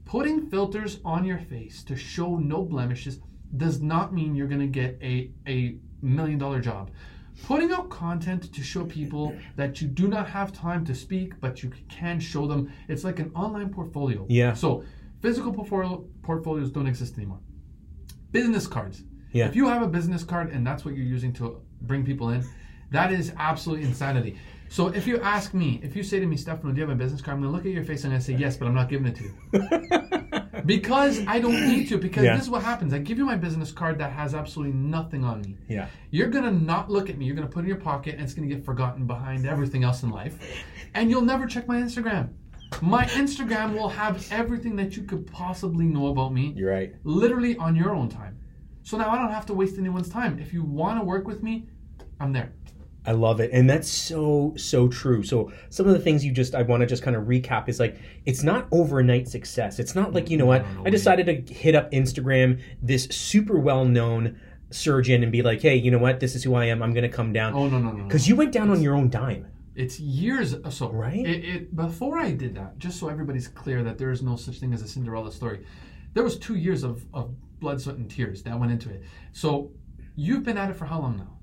Putting 0.07 0.49
filters 0.49 0.99
on 1.03 1.25
your 1.25 1.37
face 1.37 1.83
to 1.83 1.97
show 1.97 2.37
no 2.37 2.63
blemishes 2.63 3.19
does 3.57 3.81
not 3.81 4.13
mean 4.13 4.35
you're 4.35 4.47
going 4.47 4.61
to 4.61 4.67
get 4.67 4.97
a, 5.01 5.31
a 5.45 5.75
million 6.01 6.39
dollar 6.39 6.61
job. 6.61 6.91
Putting 7.43 7.73
out 7.73 7.89
content 7.89 8.53
to 8.53 8.63
show 8.63 8.85
people 8.85 9.35
that 9.57 9.81
you 9.81 9.87
do 9.89 10.07
not 10.07 10.29
have 10.29 10.53
time 10.53 10.85
to 10.85 10.95
speak, 10.95 11.33
but 11.41 11.61
you 11.61 11.73
can 11.89 12.21
show 12.21 12.47
them, 12.47 12.71
it's 12.87 13.03
like 13.03 13.19
an 13.19 13.31
online 13.35 13.69
portfolio. 13.69 14.25
Yeah. 14.29 14.53
So, 14.53 14.85
physical 15.21 15.51
portfolio, 15.51 16.05
portfolios 16.23 16.71
don't 16.71 16.87
exist 16.87 17.17
anymore. 17.17 17.39
Business 18.31 18.65
cards. 18.65 19.03
Yeah. 19.33 19.49
If 19.49 19.57
you 19.57 19.67
have 19.67 19.81
a 19.81 19.87
business 19.87 20.23
card 20.23 20.51
and 20.51 20.65
that's 20.65 20.85
what 20.85 20.95
you're 20.95 21.05
using 21.05 21.33
to 21.33 21.61
bring 21.81 22.05
people 22.05 22.29
in, 22.29 22.47
that 22.91 23.11
is 23.11 23.33
absolute 23.37 23.81
insanity. 23.81 24.37
So 24.69 24.87
if 24.89 25.07
you 25.07 25.19
ask 25.21 25.53
me, 25.53 25.79
if 25.81 25.95
you 25.95 26.03
say 26.03 26.19
to 26.19 26.25
me, 26.25 26.35
Stefano, 26.35 26.73
do 26.73 26.81
you 26.81 26.87
have 26.87 26.95
a 26.95 26.99
business 26.99 27.21
card? 27.21 27.35
I'm 27.37 27.41
gonna 27.43 27.53
look 27.55 27.65
at 27.65 27.71
your 27.71 27.83
face 27.85 28.03
and 28.03 28.13
I'm 28.13 28.19
say 28.19 28.33
yes, 28.33 28.57
but 28.57 28.67
I'm 28.67 28.73
not 28.75 28.89
giving 28.89 29.07
it 29.07 29.15
to 29.15 29.23
you. 29.23 30.61
because 30.65 31.25
I 31.25 31.39
don't 31.39 31.67
need 31.67 31.87
to, 31.89 31.97
because 31.97 32.23
Yeah. 32.25 32.35
this 32.35 32.43
is 32.45 32.49
what 32.49 32.63
happens. 32.63 32.93
I 32.93 32.99
give 32.99 33.17
you 33.17 33.25
my 33.25 33.37
business 33.37 33.71
card 33.71 33.97
that 33.99 34.11
has 34.11 34.33
absolutely 34.35 34.73
nothing 34.73 35.23
on 35.23 35.41
me. 35.41 35.57
Yeah. 35.69 35.87
You're 36.11 36.27
gonna 36.27 36.51
not 36.51 36.89
look 36.89 37.09
at 37.09 37.17
me, 37.17 37.25
you're 37.25 37.35
gonna 37.35 37.47
put 37.47 37.59
it 37.59 37.63
in 37.63 37.67
your 37.69 37.77
pocket 37.79 38.15
and 38.15 38.23
it's 38.23 38.33
gonna 38.33 38.47
get 38.47 38.65
forgotten 38.65 39.05
behind 39.07 39.45
everything 39.47 39.83
else 39.83 40.03
in 40.03 40.09
life. 40.09 40.37
And 40.93 41.09
you'll 41.09 41.21
never 41.21 41.45
check 41.45 41.67
my 41.67 41.77
Instagram. 41.81 42.29
My 42.81 43.05
Instagram 43.05 43.73
will 43.73 43.87
have 43.89 44.27
everything 44.31 44.75
that 44.75 44.97
you 44.97 45.03
could 45.03 45.25
possibly 45.31 45.85
know 45.85 46.07
about 46.07 46.33
me 46.33 46.53
You're 46.57 46.71
right. 46.71 46.93
literally 47.05 47.55
on 47.57 47.75
your 47.75 47.95
own 47.95 48.09
time. 48.09 48.37
So 48.83 48.97
now 48.97 49.09
I 49.09 49.17
don't 49.17 49.31
have 49.31 49.45
to 49.47 49.53
waste 49.53 49.77
anyone's 49.77 50.09
time. 50.09 50.39
If 50.39 50.53
you 50.53 50.63
want 50.63 50.99
to 50.99 51.05
work 51.05 51.25
with 51.27 51.41
me, 51.43 51.67
I'm 52.19 52.33
there. 52.33 52.51
I 53.07 53.13
love 53.13 53.39
it. 53.39 53.51
And 53.53 53.69
that's 53.69 53.87
so, 53.87 54.53
so 54.57 54.89
true. 54.89 55.23
So 55.23 55.51
some 55.69 55.87
of 55.87 55.93
the 55.93 55.99
things 55.99 56.25
you 56.25 56.33
just 56.33 56.53
I 56.53 56.61
want 56.61 56.81
to 56.81 56.85
just 56.85 57.01
kind 57.01 57.15
of 57.15 57.23
recap 57.23 57.69
is 57.69 57.79
like 57.79 57.97
it's 58.25 58.43
not 58.43 58.67
overnight 58.71 59.29
success. 59.29 59.79
It's 59.79 59.95
not 59.95 60.13
like, 60.13 60.29
you 60.29 60.37
know 60.37 60.45
what, 60.45 60.67
No, 60.67 60.73
no 60.73 60.87
I 60.87 60.89
decided 60.89 61.47
to 61.47 61.53
hit 61.53 61.73
up 61.73 61.89
Instagram, 61.91 62.61
this 62.81 63.05
super 63.05 63.57
well 63.57 63.85
known 63.85 64.37
surgeon, 64.71 65.23
and 65.23 65.31
be 65.31 65.41
like, 65.41 65.61
hey, 65.61 65.77
you 65.77 65.89
know 65.89 65.99
what, 65.99 66.19
this 66.19 66.35
is 66.35 66.43
who 66.43 66.53
I 66.53 66.65
am. 66.65 66.83
I'm 66.83 66.93
gonna 66.93 67.07
come 67.07 67.31
down. 67.31 67.53
Oh 67.53 67.69
no 67.69 67.79
no 67.79 67.91
no. 67.91 67.97
no. 67.97 68.03
Because 68.03 68.27
you 68.27 68.35
went 68.35 68.51
down 68.51 68.69
on 68.69 68.81
your 68.81 68.93
own 68.93 69.09
dime. 69.09 69.47
It's 69.73 69.99
years 69.99 70.55
so 70.69 70.91
Right? 70.91 71.25
It, 71.25 71.45
it 71.45 71.75
before 71.75 72.17
I 72.17 72.31
did 72.31 72.55
that, 72.55 72.77
just 72.77 72.99
so 72.99 73.07
everybody's 73.07 73.47
clear 73.47 73.83
that 73.83 73.97
there 73.97 74.11
is 74.11 74.21
no 74.21 74.35
such 74.35 74.59
thing 74.59 74.73
as 74.73 74.81
a 74.81 74.87
Cinderella 74.87 75.31
story. 75.31 75.65
There 76.13 76.23
was 76.23 76.37
two 76.37 76.55
years 76.55 76.83
of, 76.83 77.05
of 77.13 77.33
blood, 77.59 77.79
sweat, 77.79 77.95
and 77.95 78.09
tears 78.09 78.43
that 78.43 78.59
went 78.59 78.71
into 78.71 78.89
it. 78.89 79.03
So 79.31 79.71
you've 80.15 80.43
been 80.43 80.57
at 80.57 80.69
it 80.71 80.75
for 80.75 80.85
how 80.85 80.99
long 80.99 81.17
now? 81.17 81.36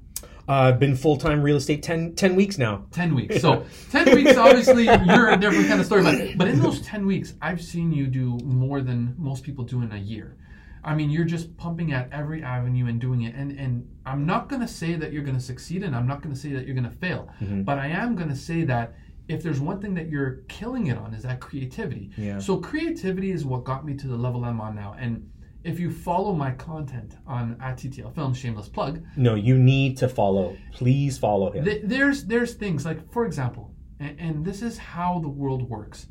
Uh, 0.49 0.52
I've 0.52 0.79
been 0.79 0.96
full 0.96 1.17
time 1.17 1.43
real 1.43 1.56
estate 1.56 1.82
10, 1.82 2.14
10 2.14 2.37
weeks 2.37 2.58
now. 2.58 2.85
10 2.93 3.14
weeks. 3.14 3.41
So 3.44 3.64
10 3.91 4.14
weeks, 4.14 4.37
obviously, 4.37 4.85
you're 4.85 5.29
a 5.31 5.37
different 5.37 5.69
kind 5.69 5.81
of 5.81 5.87
story. 5.87 6.02
But, 6.02 6.38
but 6.38 6.49
in 6.49 6.61
those 6.61 6.81
10 6.81 7.06
weeks, 7.06 7.35
I've 7.43 7.62
seen 7.62 7.93
you 7.93 8.06
do 8.06 8.38
more 8.44 8.81
than 8.81 9.14
most 9.19 9.43
people 9.44 9.64
do 9.64 9.82
in 9.82 9.93
a 9.93 9.99
year. 9.99 10.37
I 10.82 10.94
mean, 10.94 11.11
you're 11.11 11.25
just 11.25 11.56
pumping 11.56 11.93
at 11.93 12.11
every 12.12 12.43
avenue 12.43 12.87
and 12.87 13.00
doing 13.00 13.23
it. 13.23 13.35
And, 13.35 13.52
and 13.58 13.88
I'm 14.05 14.26
not 14.26 14.49
going 14.49 14.61
to 14.61 14.69
say 14.69 14.94
that 14.96 15.12
you're 15.12 15.23
going 15.23 15.37
to 15.37 15.43
succeed 15.43 15.82
and 15.82 15.96
I'm 15.96 16.06
not 16.06 16.23
going 16.23 16.35
to 16.35 16.41
say 16.41 16.52
that 16.52 16.67
you're 16.67 16.75
going 16.75 16.91
to 16.91 16.96
fail. 16.96 17.31
But 17.64 17.79
I 17.79 17.87
am 17.88 18.14
going 18.14 18.29
to 18.29 18.37
say 18.37 18.64
that 18.64 18.94
if 19.29 19.43
there's 19.43 19.61
one 19.61 19.81
thing 19.81 19.94
that 19.94 20.08
you're 20.08 20.43
killing 20.49 20.88
it 20.88 20.99
on 20.99 21.14
is 21.14 21.23
that 21.23 21.41
creativity. 21.41 22.11
Yeah. 22.19 22.38
So 22.38 22.58
creativity 22.58 23.31
is 23.31 23.44
what 23.44 23.64
got 23.64 23.85
me 23.87 23.94
to 23.94 24.06
the 24.06 24.17
level 24.17 24.44
I'm 24.44 24.61
on 24.61 24.75
now. 24.75 24.94
And 24.99 25.31
if 25.64 25.81
you 25.81 25.90
follow 25.90 26.34
my 26.34 26.52
content 26.52 27.16
on 27.26 27.56
at 27.61 27.78
TTL 27.78 28.14
Films, 28.14 28.37
shameless 28.38 28.69
plug, 28.69 29.02
No, 29.16 29.34
you 29.34 29.58
need 29.58 29.96
to 29.99 30.08
follow. 30.08 30.56
Please 30.72 31.19
follow 31.19 31.50
him. 31.50 31.64
Th- 31.64 31.82
there's 31.84 32.25
there's 32.25 32.55
things 32.55 32.84
like 32.84 33.11
for 33.12 33.26
example 33.26 33.75
and, 34.00 34.20
and 34.20 34.44
this 34.44 34.62
is 34.62 34.78
how 34.78 35.19
the 35.19 35.28
world 35.28 35.69
works 35.69 36.06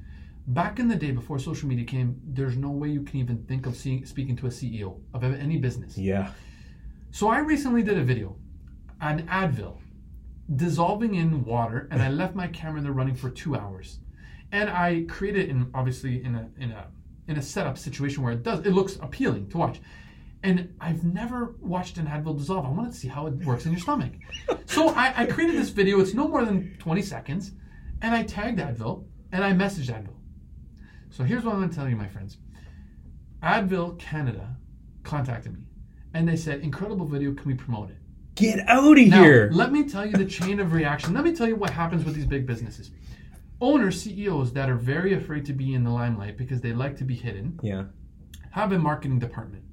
back 0.48 0.80
in 0.80 0.88
the 0.88 0.96
day 0.96 1.12
before 1.12 1.40
social 1.40 1.70
media 1.70 1.86
came 1.86 2.20
there's 2.26 2.58
no 2.58 2.70
way 2.70 2.90
you 2.90 3.02
can 3.02 3.20
even 3.20 3.44
think 3.46 3.66
of 3.66 3.76
seeing, 3.76 4.06
speaking 4.06 4.36
to 4.36 4.48
a 4.48 4.50
ceo 4.50 5.00
of 5.14 5.24
any 5.24 5.58
business 5.58 5.98
yeah. 5.98 6.32
so 7.12 7.30
i 7.30 7.40
recently 7.40 7.82
did 7.82 7.98
a 7.98 8.04
video 8.04 8.36
on 9.02 9.22
advil 9.28 9.78
dissolving 10.56 11.16
in 11.16 11.46
water 11.46 11.88
and 11.92 12.02
i 12.02 12.10
left 12.10 12.36
my 12.36 12.48
camera 12.48 12.82
there 12.82 12.92
running 12.92 13.16
for 13.16 13.30
two 13.30 13.56
hours 13.56 14.00
and 14.52 14.70
i 14.70 15.06
created 15.08 15.50
in 15.50 15.70
obviously 15.74 16.22
in 16.24 16.36
a 16.36 16.50
in 16.60 16.72
a 16.72 16.88
in 17.28 17.38
a 17.38 17.42
setup 17.42 17.78
situation 17.78 18.24
where 18.24 18.34
it 18.34 18.44
does 18.44 18.60
it 18.60 18.72
looks 18.72 18.98
appealing 19.02 19.50
to 19.50 19.58
watch 19.58 19.80
and 20.44 20.74
I've 20.82 21.06
never 21.06 21.56
watched 21.62 21.98
an 21.98 22.06
Advil 22.06 22.38
dissolve. 22.38 22.66
I 22.66 22.70
wanted 22.70 22.92
to 22.92 22.98
see 22.98 23.08
how 23.08 23.28
it 23.28 23.34
works 23.46 23.66
in 23.66 23.72
your 23.72 23.80
stomach. 23.80 24.12
So 24.66 24.90
I, 24.90 25.14
I 25.22 25.26
created 25.26 25.56
this 25.56 25.70
video. 25.70 26.02
It's 26.02 26.14
no 26.14 26.28
more 26.28 26.44
than 26.44 26.76
20 26.80 27.02
seconds. 27.02 27.54
And 28.02 28.14
I 28.14 28.24
tagged 28.24 28.60
Advil 28.60 29.06
and 29.32 29.42
I 29.42 29.54
messaged 29.54 29.88
Advil. 29.90 30.16
So 31.12 31.24
here's 31.24 31.46
what 31.46 31.54
I'm 31.54 31.60
going 31.60 31.70
to 31.70 31.76
tell 31.76 31.88
you, 31.88 31.96
my 31.96 32.10
friends. 32.10 32.38
Advil 33.42 33.98
Canada 34.00 34.58
contacted 35.04 35.54
me 35.54 35.62
and 36.14 36.28
they 36.28 36.36
said, 36.36 36.60
Incredible 36.60 37.06
video. 37.06 37.34
Can 37.34 37.48
we 37.48 37.54
promote 37.54 37.90
it? 37.92 37.98
Get 38.36 38.68
out 38.68 38.98
of 39.00 39.08
Now, 39.08 39.24
here. 39.24 39.50
let 39.54 39.72
me 39.72 39.88
tell 39.88 40.06
you 40.06 40.18
the 40.18 40.26
chain 40.26 40.60
of 40.60 40.74
reaction. 40.74 41.14
Let 41.14 41.24
me 41.24 41.34
tell 41.34 41.48
you 41.48 41.56
what 41.56 41.70
happens 41.70 42.04
with 42.04 42.16
these 42.16 42.26
big 42.26 42.46
businesses. 42.46 42.92
Owners, 43.64 44.02
CEOs 44.02 44.52
that 44.54 44.70
are 44.70 44.76
very 44.76 45.14
afraid 45.14 45.46
to 45.46 45.54
be 45.54 45.74
in 45.74 45.86
the 45.86 45.90
limelight 45.90 46.38
because 46.38 46.60
they 46.60 46.74
like 46.74 46.98
to 46.98 47.06
be 47.06 47.16
hidden 47.16 47.58
yeah. 47.64 47.86
have 48.52 48.74
a 48.74 48.78
marketing 48.78 49.20
department. 49.20 49.64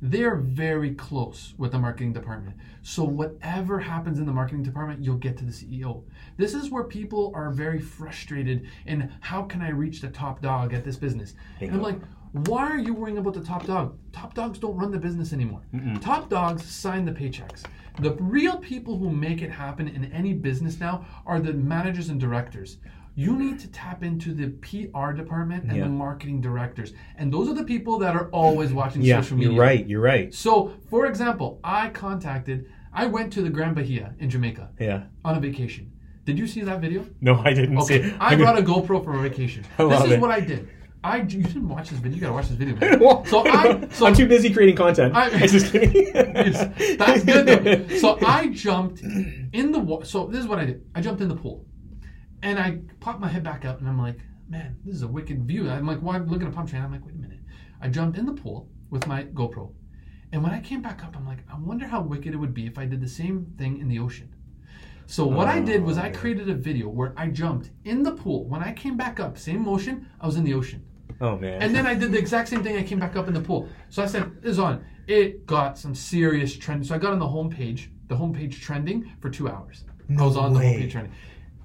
They're 0.00 0.36
very 0.36 0.94
close 0.94 1.52
with 1.58 1.72
the 1.72 1.78
marketing 1.78 2.14
department. 2.14 2.56
So 2.82 3.04
whatever 3.04 3.78
happens 3.78 4.18
in 4.18 4.24
the 4.24 4.32
marketing 4.32 4.62
department, 4.62 5.04
you'll 5.04 5.16
get 5.16 5.36
to 5.38 5.44
the 5.44 5.52
CEO. 5.52 6.04
This 6.38 6.54
is 6.54 6.70
where 6.70 6.84
people 6.84 7.30
are 7.34 7.50
very 7.50 7.78
frustrated 7.78 8.68
in 8.86 9.12
how 9.20 9.42
can 9.42 9.60
I 9.60 9.68
reach 9.68 10.00
the 10.00 10.08
top 10.08 10.40
dog 10.40 10.72
at 10.72 10.82
this 10.82 10.96
business? 10.96 11.34
And 11.60 11.76
I'm 11.76 11.82
like, 11.82 12.00
why 12.32 12.70
are 12.70 12.78
you 12.78 12.94
worrying 12.94 13.18
about 13.18 13.34
the 13.34 13.42
top 13.42 13.66
dog? 13.66 13.98
Top 14.12 14.32
dogs 14.32 14.58
don't 14.58 14.76
run 14.76 14.90
the 14.90 14.98
business 14.98 15.34
anymore. 15.34 15.62
Top 16.00 16.30
dogs 16.30 16.64
sign 16.64 17.04
the 17.04 17.12
paychecks. 17.12 17.64
The 18.00 18.12
real 18.14 18.58
people 18.58 18.98
who 18.98 19.10
make 19.10 19.40
it 19.42 19.50
happen 19.50 19.88
in 19.88 20.10
any 20.12 20.34
business 20.34 20.80
now 20.80 21.06
are 21.26 21.40
the 21.40 21.52
managers 21.52 22.10
and 22.10 22.20
directors. 22.20 22.78
You 23.18 23.34
need 23.34 23.58
to 23.60 23.68
tap 23.68 24.02
into 24.02 24.34
the 24.34 24.48
PR 24.66 25.12
department 25.12 25.64
and 25.64 25.76
Yeah. 25.78 25.84
the 25.84 25.88
marketing 25.88 26.42
directors. 26.42 26.92
And 27.16 27.32
those 27.32 27.48
are 27.48 27.54
the 27.54 27.64
people 27.64 27.98
that 28.00 28.14
are 28.14 28.28
always 28.30 28.74
watching 28.74 29.00
Yeah. 29.00 29.22
social 29.22 29.38
media. 29.38 29.52
You're 29.54 29.60
right. 29.62 29.86
You're 29.88 30.02
right. 30.02 30.34
So, 30.34 30.72
for 30.90 31.06
example, 31.06 31.58
I 31.64 31.88
contacted, 31.88 32.66
I 32.92 33.06
went 33.06 33.32
to 33.32 33.40
the 33.40 33.48
Grand 33.48 33.74
Bahia 33.74 34.14
in 34.18 34.28
Jamaica 34.28 34.68
Yeah. 34.78 35.04
on 35.24 35.34
a 35.34 35.40
vacation. 35.40 35.92
Did 36.26 36.38
you 36.38 36.46
see 36.46 36.60
that 36.62 36.82
video? 36.82 37.06
No, 37.22 37.36
I 37.42 37.54
didn't 37.54 37.80
see 37.82 37.94
Okay, 38.00 38.08
it. 38.08 38.14
I 38.20 38.36
brought 38.36 38.58
a 38.58 38.62
GoPro 38.62 39.02
for 39.02 39.16
a 39.18 39.22
vacation. 39.22 39.64
I 39.78 39.84
this 39.88 40.04
is 40.04 40.10
it. 40.12 40.20
what 40.20 40.30
I 40.30 40.40
did. 40.40 40.68
I 41.02 41.18
you 41.18 41.24
didn't 41.42 41.68
watch 41.68 41.88
this 41.90 42.00
video. 42.00 42.16
You 42.16 42.20
gotta 42.20 42.32
watch 42.34 42.48
this 42.48 42.58
video. 42.58 42.74
Man. 42.76 42.98
So 43.32 43.46
I 43.46 43.86
so 43.92 44.06
I'm 44.06 44.14
too 44.14 44.26
busy 44.26 44.52
creating 44.52 44.76
content. 44.76 45.14
I- 45.16 45.26
I, 45.42 45.46
just 45.46 45.70
kidding. 45.72 46.12
That's 46.12 47.24
good 47.24 47.46
though. 47.46 47.96
So 48.04 48.18
I 48.26 48.48
jumped 48.48 49.00
in 49.02 49.72
the 49.72 49.78
water. 49.78 50.04
So 50.04 50.26
this 50.26 50.40
is 50.40 50.48
what 50.48 50.58
I 50.58 50.64
did. 50.66 50.82
I 50.94 51.00
jumped 51.00 51.20
in 51.22 51.28
the 51.28 51.36
pool, 51.36 51.64
and 52.46 52.60
I 52.60 52.78
popped 53.00 53.20
my 53.20 53.28
head 53.28 53.42
back 53.42 53.64
up 53.64 53.80
and 53.80 53.88
I'm 53.88 54.00
like, 54.00 54.20
man, 54.48 54.76
this 54.84 54.94
is 54.94 55.02
a 55.02 55.08
wicked 55.08 55.44
view. 55.44 55.68
I'm 55.68 55.86
like, 55.86 55.98
why 55.98 56.14
I'm 56.14 56.28
looking 56.28 56.46
at 56.46 56.54
pump 56.54 56.70
train? 56.70 56.82
I'm 56.82 56.92
like, 56.92 57.04
wait 57.04 57.16
a 57.16 57.18
minute. 57.18 57.40
I 57.80 57.88
jumped 57.88 58.16
in 58.16 58.24
the 58.24 58.32
pool 58.32 58.68
with 58.88 59.06
my 59.08 59.24
GoPro, 59.24 59.72
and 60.32 60.42
when 60.42 60.52
I 60.52 60.60
came 60.60 60.80
back 60.80 61.04
up, 61.04 61.16
I'm 61.16 61.26
like, 61.26 61.40
I 61.52 61.58
wonder 61.58 61.86
how 61.86 62.00
wicked 62.00 62.32
it 62.32 62.36
would 62.36 62.54
be 62.54 62.66
if 62.66 62.78
I 62.78 62.86
did 62.86 63.00
the 63.00 63.08
same 63.08 63.52
thing 63.58 63.78
in 63.78 63.88
the 63.88 63.98
ocean. 63.98 64.32
So 65.06 65.26
what 65.26 65.48
I 65.48 65.60
did 65.60 65.82
was 65.82 65.98
I 65.98 66.10
oh. 66.10 66.12
created 66.14 66.48
a 66.48 66.54
video 66.54 66.88
where 66.88 67.12
I 67.16 67.28
jumped 67.28 67.70
in 67.84 68.02
the 68.02 68.12
pool. 68.12 68.48
When 68.48 68.62
I 68.62 68.72
came 68.72 68.96
back 68.96 69.20
up, 69.20 69.38
same 69.38 69.64
motion, 69.64 70.08
I 70.20 70.26
was 70.26 70.36
in 70.36 70.44
the 70.44 70.54
ocean. 70.54 70.84
oh 71.20 71.36
man. 71.36 71.60
And 71.62 71.74
then 71.74 71.86
I 71.86 71.94
did 71.94 72.12
the 72.12 72.18
exact 72.18 72.48
same 72.48 72.62
thing. 72.62 72.76
I 72.76 72.82
came 72.84 73.00
back 73.00 73.16
up 73.16 73.26
in 73.28 73.34
the 73.34 73.40
pool. 73.40 73.68
So 73.88 74.02
I 74.02 74.06
said, 74.06 74.40
"This 74.40 74.52
is 74.52 74.58
on." 74.58 74.84
It 75.08 75.46
got 75.46 75.78
some 75.78 75.94
serious 75.94 76.56
trend. 76.56 76.86
So 76.86 76.94
I 76.94 76.98
got 76.98 77.12
on 77.12 77.18
the 77.18 77.26
homepage 77.26 77.88
the 78.08 78.16
homepage 78.16 78.60
trending 78.60 79.12
for 79.20 79.30
two 79.30 79.48
hours. 79.48 79.84
I 80.16 80.22
was 80.22 80.36
on 80.36 80.52
the 80.52 80.60
way. 80.60 80.74
homepage 80.74 80.92
trending. 80.92 81.12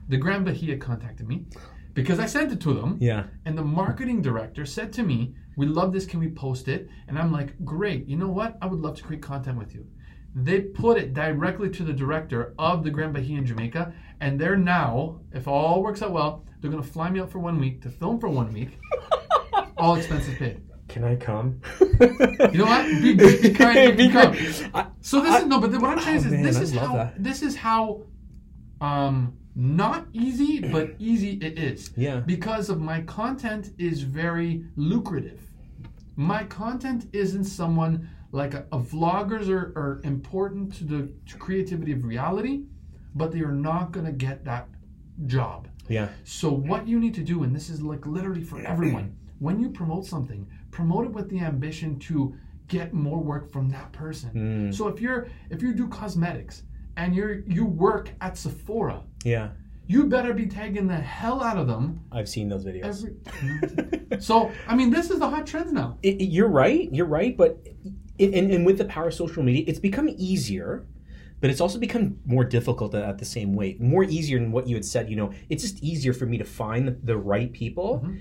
The 0.10 0.18
Grand 0.18 0.46
Bahia 0.46 0.78
contacted 0.78 1.28
me 1.28 1.46
because 1.94 2.20
I 2.20 2.26
sent 2.26 2.52
it 2.52 2.60
to 2.62 2.74
them. 2.74 2.98
Yeah. 3.00 3.26
And 3.46 3.58
the 3.58 3.64
marketing 3.64 4.22
director 4.22 4.66
said 4.66 4.92
to 4.94 5.04
me, 5.04 5.36
We 5.58 5.66
love 5.66 5.94
this. 5.94 6.06
Can 6.06 6.20
we 6.20 6.30
post 6.30 6.68
it? 6.68 6.90
And 7.08 7.18
I'm 7.18 7.32
like, 7.32 7.54
Great. 7.64 8.08
You 8.08 8.18
know 8.18 8.30
what? 8.30 8.58
I 8.62 8.66
would 8.66 8.80
love 8.80 8.96
to 8.98 9.04
create 9.04 9.22
content 9.22 9.58
with 9.58 9.74
you. 9.74 9.86
They 10.34 10.62
put 10.62 10.98
it 10.98 11.14
directly 11.14 11.70
to 11.72 11.84
the 11.84 11.94
director 11.94 12.54
of 12.58 12.84
the 12.84 12.90
Grand 12.90 13.14
Bahia 13.14 13.38
in 13.38 13.46
Jamaica. 13.46 13.94
And 14.22 14.40
they're 14.40 14.56
now, 14.58 15.20
if 15.34 15.48
all 15.48 15.82
works 15.84 16.02
out 16.02 16.12
well, 16.12 16.46
they're 16.62 16.72
going 16.72 16.84
to 16.84 16.90
fly 16.90 17.10
me 17.10 17.20
out 17.20 17.30
for 17.32 17.40
one 17.40 17.60
week 17.60 17.82
to 17.84 17.90
film 17.90 18.20
for 18.20 18.30
one 18.30 18.54
week. 18.54 18.78
all 19.78 19.96
expenses 19.96 20.36
paid. 20.38 20.62
Can 20.88 21.04
I 21.06 21.16
come? 21.16 21.60
You 21.90 22.58
know 22.60 22.66
what? 22.66 22.86
Be, 23.02 23.14
be, 23.16 23.42
be 23.42 23.50
kind. 23.54 23.98
Be 23.98 24.10
kind. 24.10 24.38
kind. 24.38 24.72
I- 24.74 24.88
So 25.02 25.22
this 25.22 25.32
I- 25.34 25.40
is 25.40 25.46
no, 25.48 25.60
but 25.60 25.72
what 25.82 25.98
I'm 25.98 26.00
saying 26.00 26.18
Oh, 26.18 26.20
is 26.20 26.26
man, 26.32 26.44
this 26.44 26.58
I 26.58 26.62
is 26.62 26.72
how 26.74 26.94
that. 26.96 27.24
this 27.24 27.42
is 27.42 27.56
how 27.56 28.02
um 28.82 29.34
not 29.56 30.08
easy 30.14 30.60
but 30.60 30.92
easy 31.00 31.34
it 31.42 31.60
is. 31.60 31.92
Yeah. 31.98 32.20
Because 32.20 32.70
of 32.70 32.80
my 32.80 33.02
content 33.02 33.72
is 33.78 34.02
very 34.02 34.66
lucrative. 34.76 35.42
My 36.16 36.44
content 36.46 37.08
isn't 37.14 37.46
someone 37.46 38.10
like 38.32 38.54
a, 38.54 38.66
a 38.72 38.80
vloggers 38.80 39.50
are, 39.50 39.74
are 39.76 40.02
important 40.04 40.74
to 40.76 40.84
the 40.84 41.12
to 41.28 41.38
creativity 41.38 41.92
of 41.92 42.06
reality, 42.06 42.64
but 43.16 43.32
they 43.32 43.42
are 43.42 43.52
not 43.52 43.92
gonna 43.92 44.12
get 44.12 44.46
that 44.46 44.68
job. 45.26 45.68
Yeah. 45.90 46.10
So 46.24 46.50
what 46.52 46.88
you 46.88 47.00
need 47.00 47.14
to 47.16 47.24
do, 47.24 47.44
and 47.44 47.56
this 47.56 47.70
is 47.70 47.82
like 47.82 48.06
literally 48.06 48.44
for 48.44 48.60
everyone, 48.62 49.16
when 49.40 49.60
you 49.60 49.70
promote 49.70 50.06
something, 50.06 50.48
promote 50.72 51.06
it 51.06 51.12
with 51.12 51.30
the 51.30 51.40
ambition 51.40 52.00
to 52.00 52.34
get 52.68 52.94
more 52.94 53.20
work 53.20 53.52
from 53.52 53.70
that 53.70 53.92
person. 53.92 54.32
Mm. 54.72 54.74
So 54.74 54.88
if 54.88 55.02
you're 55.02 55.28
if 55.50 55.62
you 55.62 55.74
do 55.74 55.88
cosmetics 55.90 56.64
and 56.96 57.14
you're 57.14 57.42
you 57.42 57.66
work 57.66 58.12
at 58.22 58.38
Sephora, 58.38 59.04
Yeah. 59.24 59.50
you 59.88 60.06
better 60.06 60.34
be 60.34 60.46
tagging 60.48 60.88
the 60.88 60.96
hell 60.96 61.44
out 61.44 61.58
of 61.58 61.68
them 61.68 62.02
I've 62.12 62.30
seen 62.30 62.50
those 62.50 62.66
videos. 62.66 63.06
every. 63.06 64.20
so 64.22 64.52
I 64.68 64.76
mean, 64.76 64.90
this 64.90 65.10
is 65.12 65.20
the 65.20 65.30
hot 65.30 65.46
trends 65.48 65.72
now. 65.72 65.98
It- 66.02 66.22
it- 66.22 66.30
you're 66.32 66.48
right. 66.48 66.90
You're 66.94 67.06
right. 67.08 67.36
But 67.36 67.66
it, 68.18 68.34
and, 68.34 68.52
and 68.52 68.66
with 68.66 68.78
the 68.78 68.86
power 68.86 69.08
of 69.08 69.14
social 69.14 69.44
media, 69.44 69.64
it's 69.68 69.80
become 69.80 70.10
easier, 70.18 70.86
but 71.40 71.50
it's 71.50 71.60
also 71.62 71.80
become 71.80 72.20
more 72.26 72.44
difficult 72.44 72.94
at 72.96 73.18
the 73.18 73.26
same 73.26 73.54
way. 73.56 73.76
More 73.80 74.04
easier 74.04 74.40
than 74.40 74.52
what 74.52 74.68
you 74.68 74.76
had 74.76 74.86
said. 74.86 75.10
You 75.10 75.16
know, 75.16 75.34
it's 75.50 75.64
just 75.64 75.82
easier 75.84 76.14
for 76.14 76.26
me 76.26 76.38
to 76.38 76.46
find 76.46 76.88
the, 76.88 76.92
the 77.04 77.18
right 77.18 77.52
people, 77.52 78.02
mm-hmm. 78.04 78.18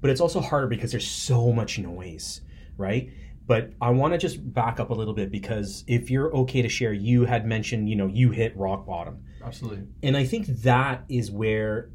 but 0.00 0.10
it's 0.10 0.20
also 0.20 0.40
harder 0.40 0.66
because 0.66 0.90
there's 0.90 1.06
so 1.10 1.52
much 1.52 1.78
noise, 1.78 2.40
right? 2.78 3.10
But 3.46 3.72
I 3.80 3.90
want 3.90 4.14
to 4.14 4.18
just 4.18 4.54
back 4.54 4.80
up 4.80 4.90
a 4.90 4.94
little 4.94 5.14
bit 5.14 5.30
because 5.30 5.84
if 5.86 6.10
you're 6.10 6.34
okay 6.36 6.62
to 6.62 6.68
share, 6.68 6.92
you 6.92 7.24
had 7.26 7.44
mentioned, 7.44 7.88
you 7.90 7.96
know, 7.96 8.06
you 8.06 8.30
hit 8.30 8.56
rock 8.56 8.86
bottom. 8.86 9.24
Absolutely. 9.44 9.84
and 10.02 10.16
I 10.16 10.24
think 10.24 10.46
that 10.46 11.04
is 11.08 11.30
where 11.30 11.90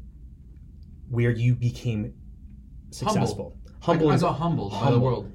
where 1.10 1.30
you 1.30 1.54
became 1.54 2.12
successful. 2.90 3.56
Humble, 3.80 4.10
I, 4.10 4.14
I 4.14 4.18
got 4.18 4.34
humbled 4.34 4.72
by 4.72 4.90
the 4.90 4.98
world. 4.98 5.30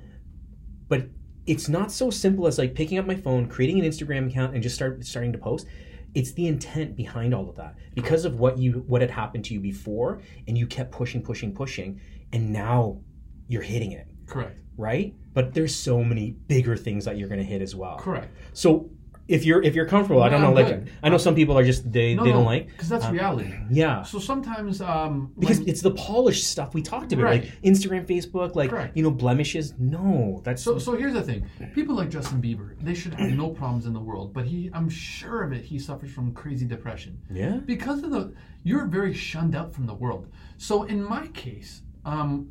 but 0.88 1.08
it's 1.46 1.68
not 1.70 1.92
so 1.92 2.10
simple 2.10 2.46
as 2.48 2.58
like 2.58 2.76
picking 2.76 2.98
up 2.98 3.06
my 3.06 3.16
phone, 3.16 3.48
creating 3.48 3.80
an 3.80 3.86
Instagram 3.86 4.28
account, 4.30 4.54
and 4.54 4.62
just 4.62 4.76
start 4.76 5.04
starting 5.06 5.32
to 5.34 5.38
post. 5.38 5.66
It's 6.14 6.32
the 6.34 6.48
intent 6.48 6.96
behind 6.96 7.34
all 7.34 7.50
of 7.50 7.56
that 7.56 7.76
because 7.96 8.24
of 8.26 8.40
what 8.40 8.58
you 8.60 8.84
what 8.88 9.02
had 9.02 9.10
happened 9.10 9.46
to 9.46 9.54
you 9.54 9.60
before, 9.60 10.22
and 10.48 10.58
you 10.58 10.68
kept 10.68 10.92
pushing, 10.92 11.22
pushing, 11.24 11.54
pushing, 11.54 12.00
and 12.32 12.52
now 12.54 13.02
you're 13.48 13.64
hitting 13.64 13.92
it, 13.94 14.08
Correct. 14.28 14.58
right? 14.78 15.16
But 15.34 15.54
there's 15.56 15.76
so 15.76 16.04
many 16.04 16.32
bigger 16.48 16.78
things 16.78 17.06
that 17.06 17.18
you're 17.18 17.28
going 17.30 17.40
to 17.42 17.46
hit 17.46 17.62
as 17.64 17.76
well. 17.76 17.98
Correct. 17.98 18.32
So 18.54 18.90
if 19.28 19.46
you're 19.46 19.62
if 19.64 19.74
you're 19.74 19.86
comfortable, 19.86 20.22
I 20.22 20.28
don't 20.30 20.42
know, 20.42 20.50
I'm 20.50 20.54
like 20.54 20.68
good. 20.68 20.92
I 21.02 21.08
know 21.10 21.18
some 21.18 21.34
people 21.34 21.58
are 21.58 21.64
just 21.64 21.90
they 21.92 22.14
No, 22.14 22.26
they 22.26 22.32
don't 22.32 22.44
like 22.44 22.68
because 22.68 22.90
that's 22.90 23.06
Um, 23.06 23.14
reality. 23.14 23.54
yeah. 23.72 24.04
So 24.04 24.20
sometimes 24.20 24.82
um, 24.82 25.32
because 25.40 25.60
when- 25.60 25.70
it's 25.70 25.82
the 25.82 25.92
polished 25.92 26.46
stuff 26.50 26.74
we 26.74 26.82
talked 26.82 27.14
about, 27.14 27.24
Right. 27.24 27.44
like 27.44 27.62
Instagram, 27.64 28.06
Facebook, 28.06 28.56
like 28.56 28.70
Correct. 28.70 28.98
you 28.98 29.04
know 29.04 29.12
blemishes. 29.12 29.74
No, 29.80 30.42
that's 30.44 30.62
So, 30.62 30.78
so 30.78 30.96
here's 30.98 31.14
the 31.14 31.22
thing: 31.22 31.46
people 31.74 31.96
like 31.96 32.10
Justin 32.10 32.42
Bieber, 32.42 32.76
they 32.82 32.94
should 32.94 33.14
have 33.14 33.32
no 33.32 33.50
problems 33.50 33.86
in 33.86 33.94
the 33.94 34.00
world. 34.02 34.34
But 34.34 34.46
he, 34.46 34.70
I'm 34.74 34.90
sure 34.90 35.42
of 35.44 35.54
it, 35.54 35.64
he 35.64 35.80
suffers 35.80 36.12
from 36.12 36.34
crazy 36.34 36.66
depression 36.66 37.18
yeah, 37.32 37.58
because 37.66 38.04
of 38.04 38.12
the. 38.12 38.34
You're 38.66 38.86
very 38.86 39.14
shunned 39.14 39.56
out 39.56 39.74
from 39.74 39.86
the 39.88 39.94
world. 39.94 40.28
So 40.58 40.84
in 40.84 41.02
my 41.04 41.28
case, 41.28 41.82
um, 42.06 42.50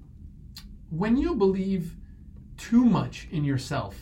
when 0.91 1.17
you 1.17 1.35
believe 1.35 1.97
too 2.71 2.85
much 2.99 3.14
in 3.37 3.42
yourself 3.52 3.92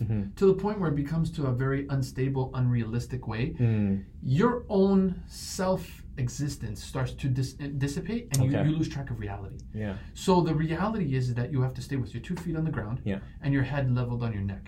to 0.40 0.44
the 0.50 0.56
point 0.64 0.76
where 0.80 0.90
it 0.94 0.98
becomes 1.04 1.30
to 1.36 1.40
a 1.46 1.52
very 1.64 1.82
unstable, 1.96 2.46
unrealistic 2.60 3.22
way, 3.32 3.44
Mm, 3.58 4.04
your 4.40 4.54
own 4.68 5.00
self 5.26 5.82
existence 6.24 6.78
starts 6.92 7.12
to 7.22 7.26
dis- 7.38 7.54
dissipate, 7.84 8.24
and 8.32 8.38
Okay. 8.42 8.58
you, 8.64 8.70
you 8.70 8.76
lose 8.78 8.88
track 8.96 9.08
of 9.12 9.16
reality. 9.26 9.60
yeah, 9.84 9.94
So 10.26 10.32
the 10.48 10.54
reality 10.66 11.08
is 11.20 11.24
that 11.38 11.48
you 11.52 11.60
have 11.66 11.74
to 11.78 11.82
stay 11.88 11.96
with 12.02 12.10
your 12.14 12.22
two 12.28 12.36
feet 12.42 12.56
on 12.60 12.64
the 12.68 12.74
ground 12.78 12.96
Yeah. 13.12 13.20
and 13.42 13.48
your 13.56 13.62
head 13.72 13.84
leveled 14.00 14.22
on 14.26 14.32
your 14.36 14.46
neck. 14.54 14.64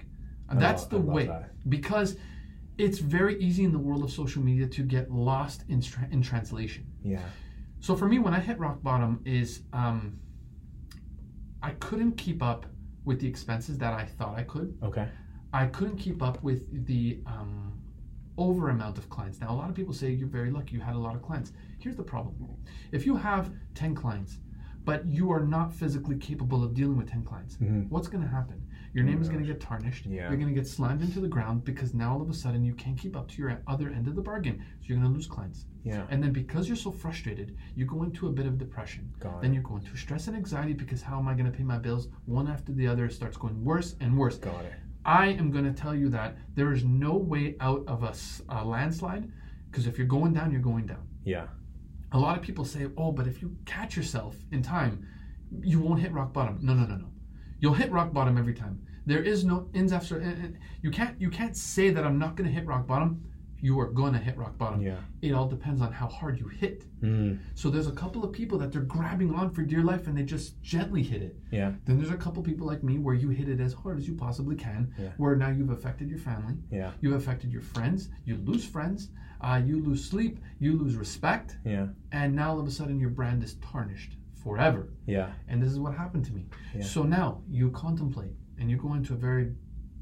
And 0.49 0.57
that's 0.65 0.85
the 0.95 1.01
way 1.15 1.27
that. 1.27 1.51
because 1.77 2.11
it's 2.85 2.99
very 3.19 3.35
easy 3.47 3.63
in 3.69 3.73
the 3.77 3.83
world 3.87 4.03
of 4.07 4.11
social 4.23 4.43
media 4.51 4.67
to 4.79 4.83
get 4.97 5.05
lost 5.31 5.59
in, 5.69 5.79
tra- 5.83 6.09
in 6.15 6.21
translation. 6.23 6.85
yeah, 7.15 7.21
So 7.81 7.91
for 8.01 8.07
me, 8.13 8.17
when 8.25 8.33
I 8.39 8.41
hit 8.49 8.57
rock 8.67 8.79
bottom, 8.91 9.13
is 9.41 9.49
um, 9.83 9.99
I 11.63 11.71
couldn't 11.87 12.13
keep 12.25 12.43
up 12.43 12.63
with 13.05 13.21
the 13.21 13.27
expenses 13.27 13.79
that 13.79 13.93
I 13.93 14.05
thought 14.05 14.39
I 14.39 14.43
could. 14.43 14.77
okay, 14.83 15.09
I 15.53 15.67
couldn't 15.67 15.99
keep 15.99 16.23
up 16.23 16.43
with 16.43 16.87
the 16.87 17.21
um, 17.27 17.73
over 18.39 18.71
amount 18.71 18.97
of 18.99 19.09
clients. 19.11 19.41
Now, 19.41 19.53
a 19.53 19.57
lot 19.57 19.69
of 19.69 19.75
people 19.75 19.93
say 19.93 20.11
you're 20.11 20.29
very 20.29 20.51
lucky, 20.51 20.75
you 20.77 20.81
had 20.81 20.95
a 20.95 20.99
lot 20.99 21.15
of 21.15 21.23
clients. 21.23 21.53
Here's 21.79 21.97
the 21.97 22.03
problem 22.03 22.35
if 22.93 23.05
you 23.07 23.17
have 23.17 23.51
10 23.75 23.95
clients, 23.95 24.39
but 24.85 25.05
you 25.07 25.31
are 25.31 25.41
not 25.41 25.73
physically 25.73 26.17
capable 26.17 26.65
of 26.65 26.75
dealing 26.75 26.97
with 26.97 27.11
10 27.11 27.25
clients, 27.25 27.57
what's 27.91 28.09
going 28.09 28.23
to 28.25 28.31
happen? 28.31 28.63
Your 28.95 29.05
name 29.05 29.23
is 29.23 29.29
going 29.29 29.41
to 29.41 29.47
get 29.47 29.59
tarnished. 29.61 30.05
Yeah. 30.05 30.29
You're 30.29 30.37
going 30.37 30.49
to 30.49 30.55
get 30.55 30.67
slammed 30.67 31.01
into 31.01 31.21
the 31.21 31.29
ground 31.29 31.65
because 31.65 31.95
now 31.95 32.13
all 32.13 32.21
of 32.21 32.29
a 32.29 32.35
sudden 32.35 32.63
you 32.63 32.75
can't 32.75 32.99
keep 32.99 33.17
up 33.17 33.27
to 33.31 33.39
your 33.41 33.59
other 33.67 33.89
end 33.89 34.07
of 34.07 34.15
the 34.17 34.21
bargain. 34.21 34.63
So 34.81 34.87
you're 34.89 34.99
going 34.99 35.09
to 35.11 35.15
lose 35.15 35.27
clients. 35.27 35.65
yeah, 35.83 36.07
And 36.11 36.23
then 36.23 36.33
because 36.33 36.69
you're 36.69 36.77
so 36.77 36.91
frustrated, 36.91 37.57
you 37.75 37.87
go 37.87 38.03
into 38.03 38.27
a 38.27 38.31
bit 38.31 38.45
of 38.45 38.59
depression. 38.59 39.11
Got 39.19 39.41
then 39.41 39.53
it. 39.53 39.55
you 39.57 39.61
go 39.63 39.77
into 39.77 39.97
stress 39.97 40.27
and 40.27 40.37
anxiety 40.37 40.75
because 40.75 41.01
how 41.01 41.19
am 41.19 41.27
I 41.27 41.33
going 41.35 41.51
to 41.51 41.57
pay 41.57 41.65
my 41.65 41.79
bills? 41.79 42.09
One 42.27 42.49
after 42.49 42.73
the 42.73 42.87
other 42.87 43.07
it 43.07 43.15
starts 43.15 43.37
going 43.39 43.65
worse 43.65 43.97
and 44.01 44.17
worse. 44.17 44.37
got 44.37 44.65
it. 44.65 44.75
I 45.05 45.29
am 45.29 45.51
going 45.51 45.65
to 45.65 45.73
tell 45.73 45.95
you 45.95 46.09
that 46.11 46.37
there 46.55 46.73
is 46.73 46.85
no 46.85 47.15
way 47.17 47.57
out 47.61 47.83
of 47.89 48.03
a 48.05 48.65
landslide 48.65 49.31
because 49.71 49.87
if 49.87 49.97
you're 49.99 50.07
going 50.07 50.33
down, 50.35 50.53
you're 50.53 50.61
going 50.61 50.87
down. 50.87 51.09
Yeah, 51.25 51.47
A 52.13 52.19
lot 52.19 52.37
of 52.37 52.43
people 52.43 52.65
say, 52.65 52.87
oh, 52.99 53.11
but 53.11 53.27
if 53.27 53.41
you 53.41 53.57
catch 53.65 53.97
yourself 53.97 54.37
in 54.53 54.63
time, 54.63 55.07
you 55.63 55.81
won't 55.81 56.01
hit 56.01 56.13
rock 56.13 56.33
bottom. 56.33 56.59
No, 56.63 56.75
no, 56.75 56.85
no, 56.87 56.97
no. 56.97 57.07
You'll 57.63 57.75
hit 57.75 57.91
rock 57.93 58.13
bottom 58.13 58.37
every 58.37 58.55
time. 58.55 58.77
There 59.07 59.23
is 59.23 59.45
no 59.45 59.69
ins 59.73 59.93
after. 59.93 60.21
You 60.83 60.91
can't. 60.91 61.19
You 61.21 61.31
can't 61.31 61.57
say 61.57 61.91
that 61.91 62.05
I'm 62.05 62.19
not 62.19 62.37
going 62.37 62.49
to 62.49 62.55
hit 62.55 62.67
rock 62.67 62.87
bottom. 62.87 63.25
You 63.61 63.79
are 63.79 63.87
going 63.87 64.13
to 64.15 64.19
hit 64.19 64.37
rock 64.37 64.59
bottom. 64.59 64.81
Yeah. 64.83 64.97
It 65.23 65.33
all 65.33 65.47
depends 65.47 65.81
on 65.81 65.93
how 65.93 66.09
hard 66.09 66.37
you 66.41 66.49
hit. 66.49 66.85
mm, 67.01 67.39
So 67.55 67.71
there's 67.71 67.87
a 67.87 67.93
couple 67.93 68.25
of 68.25 68.33
people 68.33 68.59
that 68.59 68.73
they're 68.73 68.83
grabbing 68.83 69.33
on 69.33 69.51
for 69.51 69.63
dear 69.63 69.85
life 69.85 70.09
and 70.09 70.19
they 70.19 70.25
just 70.25 70.61
gently 70.63 71.01
hit 71.05 71.23
it. 71.23 71.37
yeah, 71.53 71.71
Then 71.85 71.97
there's 71.99 72.11
a 72.11 72.17
couple 72.17 72.43
people 72.43 72.67
like 72.67 72.83
me 72.83 72.99
where 72.99 73.15
you 73.15 73.29
hit 73.29 73.49
it 73.49 73.61
as 73.61 73.73
hard 73.73 73.99
as 73.99 74.09
you 74.09 74.15
possibly 74.17 74.57
can, 74.57 74.93
Yeah. 74.99 75.11
where 75.17 75.37
now 75.37 75.51
you've 75.51 75.71
affected 75.71 76.11
your 76.11 76.19
family, 76.19 76.55
yeah, 76.73 76.91
you've 77.01 77.15
affected 77.15 77.53
your 77.53 77.63
friends, 77.63 78.09
you 78.25 78.35
lose 78.39 78.65
friends, 78.65 79.11
uh, 79.41 79.61
you 79.65 79.81
lose 79.81 80.05
sleep, 80.05 80.41
you 80.59 80.77
lose 80.77 80.97
respect, 80.97 81.57
yeah, 81.65 81.87
and 82.11 82.35
now 82.35 82.51
all 82.51 82.59
of 82.59 82.67
a 82.67 82.71
sudden 82.73 82.99
your 82.99 83.11
brand 83.11 83.45
is 83.45 83.55
tarnished 83.73 84.17
forever. 84.45 84.89
yeah, 85.07 85.33
And 85.49 85.63
this 85.63 85.71
is 85.71 85.79
what 85.79 85.95
happened 85.95 86.25
to 86.27 86.33
me. 86.33 86.47
So 86.83 87.03
now 87.05 87.43
you 87.49 87.71
contemplate 87.71 88.35
and 88.59 88.71
you 88.71 88.77
go 88.77 88.95
into 88.95 89.13
a 89.15 89.17
very 89.17 89.53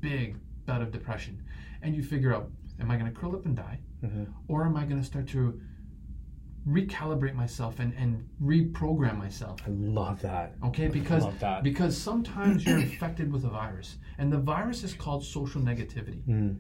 big 0.01 0.37
bout 0.67 0.83
of 0.83 0.91
depression 0.91 1.43
and 1.83 1.95
you 1.97 2.03
figure 2.03 2.35
out, 2.35 2.51
am 2.81 2.91
I 2.91 2.97
going 2.97 3.13
to 3.13 3.19
curl 3.21 3.35
up 3.37 3.45
and 3.47 3.57
die? 3.57 3.81
Mhm. 4.03 4.27
Or 4.49 4.65
am 4.65 4.77
I 4.77 4.85
going 4.85 5.01
to 5.01 5.07
start 5.07 5.27
to 5.29 5.61
recalibrate 6.69 7.35
myself 7.35 7.79
and, 7.81 7.93
and 7.95 8.29
reprogram 8.43 9.17
myself? 9.19 9.61
I 9.67 9.71
love 9.71 10.21
that. 10.23 10.55
Okay, 10.65 10.89
because 10.89 11.25
that. 11.41 11.63
because 11.63 11.97
sometimes 11.97 12.65
you're 12.67 12.79
infected 12.79 13.33
with 13.33 13.45
a 13.45 13.49
virus, 13.49 13.97
and 14.19 14.33
the 14.33 14.39
virus 14.39 14.85
is 14.85 14.93
called 14.95 15.25
social 15.25 15.61
negativity, 15.63 16.23
Mm, 16.25 16.57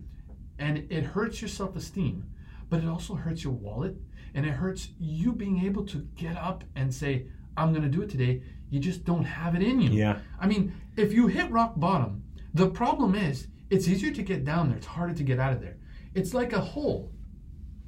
and 0.58 0.78
it 0.90 1.04
hurts 1.04 1.40
your 1.42 1.48
self-esteem, 1.48 2.24
but 2.70 2.82
it 2.82 2.86
also 2.88 3.14
hurts 3.14 3.44
your 3.44 3.52
wallet, 3.52 3.96
and 4.34 4.46
it 4.46 4.52
hurts 4.52 4.88
you 4.98 5.32
being 5.32 5.64
able 5.64 5.84
to 5.86 5.98
get 6.16 6.36
up 6.36 6.64
and 6.76 6.92
say, 6.94 7.26
"I'm 7.56 7.70
going 7.72 7.82
to 7.82 7.88
do 7.88 8.02
it 8.02 8.10
today." 8.10 8.42
You 8.70 8.78
just 8.78 9.04
don't 9.04 9.24
have 9.24 9.54
it 9.56 9.62
in 9.62 9.80
you. 9.80 9.90
Yeah. 9.90 10.18
I 10.38 10.46
mean, 10.46 10.72
if 10.96 11.12
you 11.12 11.26
hit 11.26 11.50
rock 11.50 11.72
bottom, 11.76 12.22
the 12.54 12.68
problem 12.70 13.14
is 13.16 13.48
it's 13.68 13.88
easier 13.88 14.12
to 14.12 14.22
get 14.22 14.44
down 14.44 14.68
there. 14.68 14.76
It's 14.78 14.86
harder 14.86 15.14
to 15.14 15.24
get 15.24 15.38
out 15.40 15.52
of 15.52 15.60
there. 15.60 15.76
It's 16.14 16.34
like 16.34 16.52
a 16.52 16.60
hole. 16.60 17.12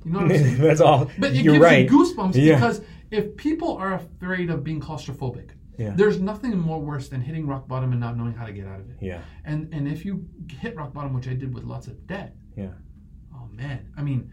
You 0.05 0.11
know 0.13 0.21
what 0.23 0.33
I'm 0.33 0.39
saying? 0.43 0.59
That's 0.59 0.81
all. 0.81 1.09
But 1.19 1.31
it 1.37 1.45
You're 1.45 1.55
gives 1.55 1.63
right. 1.65 1.89
you 1.89 1.97
goosebumps 1.97 2.35
Yeah. 2.35 2.55
because 2.57 2.81
if 3.13 3.37
people 3.37 3.77
are 3.77 3.95
afraid 3.95 4.51
of 4.51 4.65
being 4.65 4.81
claustrophobic, 4.81 5.51
Yeah. 5.79 5.91
there's 5.97 6.21
nothing 6.21 6.59
more 6.59 6.81
worse 6.81 7.09
than 7.09 7.21
hitting 7.21 7.47
rock 7.47 7.69
bottom 7.69 7.93
and 7.93 8.01
not 8.01 8.17
knowing 8.17 8.35
how 8.35 8.47
to 8.47 8.53
get 8.53 8.67
out 8.67 8.81
of 8.81 8.91
it. 8.91 8.97
Yeah, 9.01 9.21
And 9.45 9.73
and 9.73 9.87
if 9.87 10.05
you 10.05 10.27
hit 10.61 10.75
rock 10.75 10.93
bottom, 10.93 11.13
which 11.13 11.29
I 11.29 11.35
did 11.35 11.55
with 11.55 11.63
lots 11.65 11.87
of 11.87 12.07
debt, 12.09 12.35
yeah, 12.57 12.73
oh 13.35 13.47
man, 13.53 13.93
I 13.97 14.03
mean, 14.03 14.33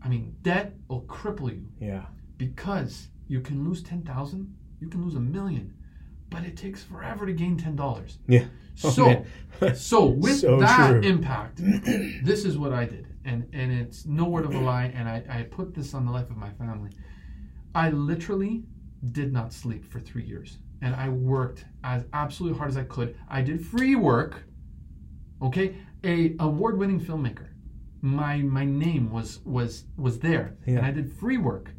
I 0.00 0.08
mean, 0.08 0.36
debt 0.42 0.74
will 0.88 1.02
cripple 1.02 1.50
you 1.50 1.66
Yeah. 1.80 2.04
because 2.36 3.08
you 3.28 3.40
can 3.40 3.64
lose 3.64 3.82
10,000, 3.82 4.54
you 4.80 4.88
can 4.88 5.02
lose 5.02 5.14
a 5.14 5.20
million, 5.20 5.74
but 6.30 6.44
it 6.44 6.56
takes 6.56 6.82
forever 6.82 7.26
to 7.26 7.32
gain 7.32 7.56
$10. 7.58 8.16
Yeah. 8.28 8.44
Oh, 8.84 8.88
So, 8.90 9.24
so 9.74 10.06
with 10.06 10.38
So 10.38 10.58
that 10.58 10.88
true. 10.88 11.00
impact, 11.02 11.56
this 12.24 12.46
is 12.46 12.56
what 12.56 12.72
I 12.72 12.86
did, 12.86 13.06
and 13.26 13.46
and 13.52 13.70
it's 13.70 14.06
no 14.06 14.24
word 14.24 14.46
of 14.46 14.54
a 14.54 14.58
lie. 14.58 14.86
And 14.96 15.06
I 15.06 15.22
I 15.28 15.42
put 15.42 15.74
this 15.74 15.92
on 15.92 16.06
the 16.06 16.10
life 16.10 16.30
of 16.30 16.38
my 16.38 16.48
family. 16.52 16.88
I 17.74 17.90
literally 17.90 18.64
did 19.12 19.30
not 19.30 19.52
sleep 19.52 19.84
for 19.84 20.00
three 20.00 20.24
years, 20.24 20.56
and 20.80 20.94
I 20.94 21.10
worked 21.10 21.66
as 21.84 22.06
absolutely 22.14 22.56
hard 22.58 22.70
as 22.70 22.78
I 22.78 22.84
could. 22.84 23.14
I 23.28 23.42
did 23.42 23.64
free 23.64 23.94
work. 23.94 24.42
Okay, 25.42 25.76
a 26.04 26.34
award-winning 26.40 26.98
filmmaker. 27.00 27.48
My 28.00 28.38
my 28.38 28.64
name 28.64 29.10
was 29.10 29.40
was 29.44 29.84
was 29.98 30.18
there, 30.18 30.56
Yeah. 30.66 30.78
and 30.78 30.86
I 30.86 30.92
did 30.92 31.12
free 31.12 31.36
work. 31.36 31.74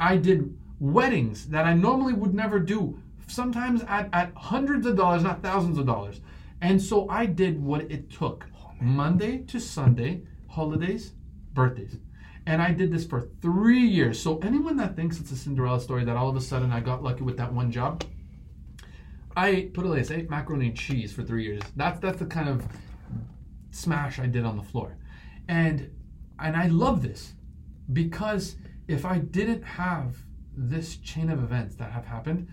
I 0.00 0.16
did 0.16 0.58
weddings 0.78 1.46
that 1.48 1.64
I 1.64 1.74
normally 1.74 2.12
would 2.12 2.34
never 2.34 2.58
do, 2.58 3.00
sometimes 3.26 3.82
at, 3.88 4.08
at 4.12 4.32
hundreds 4.34 4.86
of 4.86 4.96
dollars, 4.96 5.22
not 5.22 5.42
thousands 5.42 5.78
of 5.78 5.86
dollars. 5.86 6.20
And 6.60 6.80
so 6.80 7.08
I 7.08 7.26
did 7.26 7.62
what 7.62 7.82
it 7.90 8.10
took 8.10 8.46
Monday 8.80 9.38
to 9.44 9.60
Sunday, 9.60 10.22
holidays, 10.48 11.12
birthdays. 11.52 11.96
And 12.46 12.62
I 12.62 12.72
did 12.72 12.92
this 12.92 13.04
for 13.04 13.28
three 13.42 13.80
years. 13.80 14.20
So 14.20 14.38
anyone 14.38 14.76
that 14.76 14.94
thinks 14.94 15.18
it's 15.18 15.32
a 15.32 15.36
Cinderella 15.36 15.80
story 15.80 16.04
that 16.04 16.16
all 16.16 16.28
of 16.28 16.36
a 16.36 16.40
sudden 16.40 16.70
I 16.70 16.80
got 16.80 17.02
lucky 17.02 17.22
with 17.22 17.36
that 17.38 17.52
one 17.52 17.72
job, 17.72 18.04
I 19.36 19.48
ate, 19.48 19.74
put 19.74 19.84
it 19.84 19.88
like 19.88 19.98
this, 20.00 20.10
I 20.10 20.14
ate 20.14 20.30
macaroni 20.30 20.68
and 20.68 20.76
cheese 20.76 21.12
for 21.12 21.22
three 21.22 21.44
years. 21.44 21.62
That's 21.74 22.00
that's 22.00 22.18
the 22.18 22.26
kind 22.26 22.48
of 22.48 22.64
smash 23.70 24.18
I 24.18 24.26
did 24.26 24.44
on 24.44 24.56
the 24.56 24.62
floor. 24.62 24.96
And 25.48 25.90
and 26.38 26.56
I 26.56 26.68
love 26.68 27.02
this 27.02 27.34
because 27.92 28.56
if 28.88 29.04
I 29.04 29.18
didn't 29.18 29.62
have 29.62 30.16
this 30.56 30.96
chain 30.96 31.30
of 31.30 31.42
events 31.42 31.76
that 31.76 31.92
have 31.92 32.06
happened, 32.06 32.48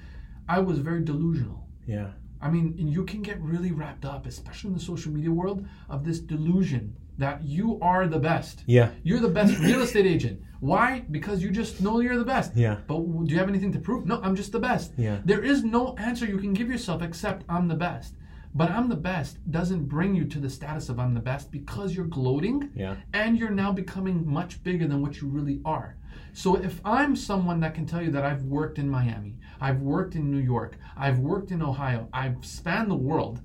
I 0.48 0.60
was 0.60 0.80
very 0.80 1.04
delusional. 1.04 1.68
Yeah. 1.88 2.12
I 2.42 2.50
mean, 2.50 2.76
and 2.78 2.90
you 2.92 3.06
can 3.06 3.22
get 3.22 3.40
really 3.42 3.72
wrapped 3.72 4.04
up, 4.04 4.26
especially 4.26 4.70
in 4.70 4.74
the 4.74 4.84
social 4.84 5.12
media 5.12 5.32
world, 5.32 5.66
of 5.90 6.04
this 6.04 6.20
delusion 6.20 6.96
that 7.18 7.44
you 7.44 7.80
are 7.82 8.08
the 8.08 8.20
best. 8.20 8.64
Yeah. 8.66 8.90
You're 9.04 9.20
the 9.20 9.30
best 9.30 9.58
real 9.60 9.82
estate 9.82 10.06
agent. 10.06 10.42
Why? 10.60 11.06
Because 11.12 11.44
you 11.44 11.52
just 11.52 11.82
know 11.82 12.00
you're 12.00 12.18
the 12.18 12.26
best. 12.26 12.56
Yeah. 12.56 12.80
But 12.88 13.00
do 13.00 13.32
you 13.34 13.38
have 13.38 13.50
anything 13.50 13.72
to 13.74 13.80
prove? 13.80 14.06
No, 14.06 14.20
I'm 14.22 14.36
just 14.36 14.52
the 14.52 14.60
best. 14.60 14.94
Yeah. 14.98 15.20
There 15.24 15.44
is 15.44 15.64
no 15.64 15.96
answer 15.98 16.26
you 16.26 16.38
can 16.38 16.54
give 16.54 16.70
yourself 16.70 17.02
except 17.02 17.46
I'm 17.48 17.68
the 17.68 17.76
best. 17.76 18.16
But 18.56 18.70
I'm 18.70 18.88
the 18.90 18.96
best 18.96 19.38
doesn't 19.50 19.86
bring 19.86 20.14
you 20.16 20.26
to 20.26 20.40
the 20.40 20.50
status 20.50 20.90
of 20.90 21.00
I'm 21.00 21.14
the 21.14 21.20
best 21.20 21.52
because 21.52 21.96
you're 21.96 22.06
gloating 22.06 22.70
Yeah. 22.76 22.96
and 23.14 23.38
you're 23.38 23.50
now 23.50 23.72
becoming 23.72 24.28
much 24.28 24.62
bigger 24.64 24.88
than 24.88 25.02
what 25.02 25.22
you 25.22 25.28
really 25.28 25.60
are. 25.66 25.98
So 26.34 26.56
if 26.56 26.80
I'm 26.86 27.16
someone 27.16 27.60
that 27.62 27.74
can 27.74 27.86
tell 27.86 28.02
you 28.02 28.12
that 28.12 28.24
I've 28.26 28.44
worked 28.44 28.78
in 28.78 28.90
Miami, 28.90 29.38
I've 29.60 29.82
worked 29.82 30.16
in 30.16 30.30
New 30.30 30.38
York, 30.40 30.78
I've 30.96 31.20
worked 31.20 31.52
in 31.52 31.62
Ohio, 31.62 32.10
I've 32.14 32.46
spanned 32.46 32.92
the 32.92 32.96
world, 32.96 33.42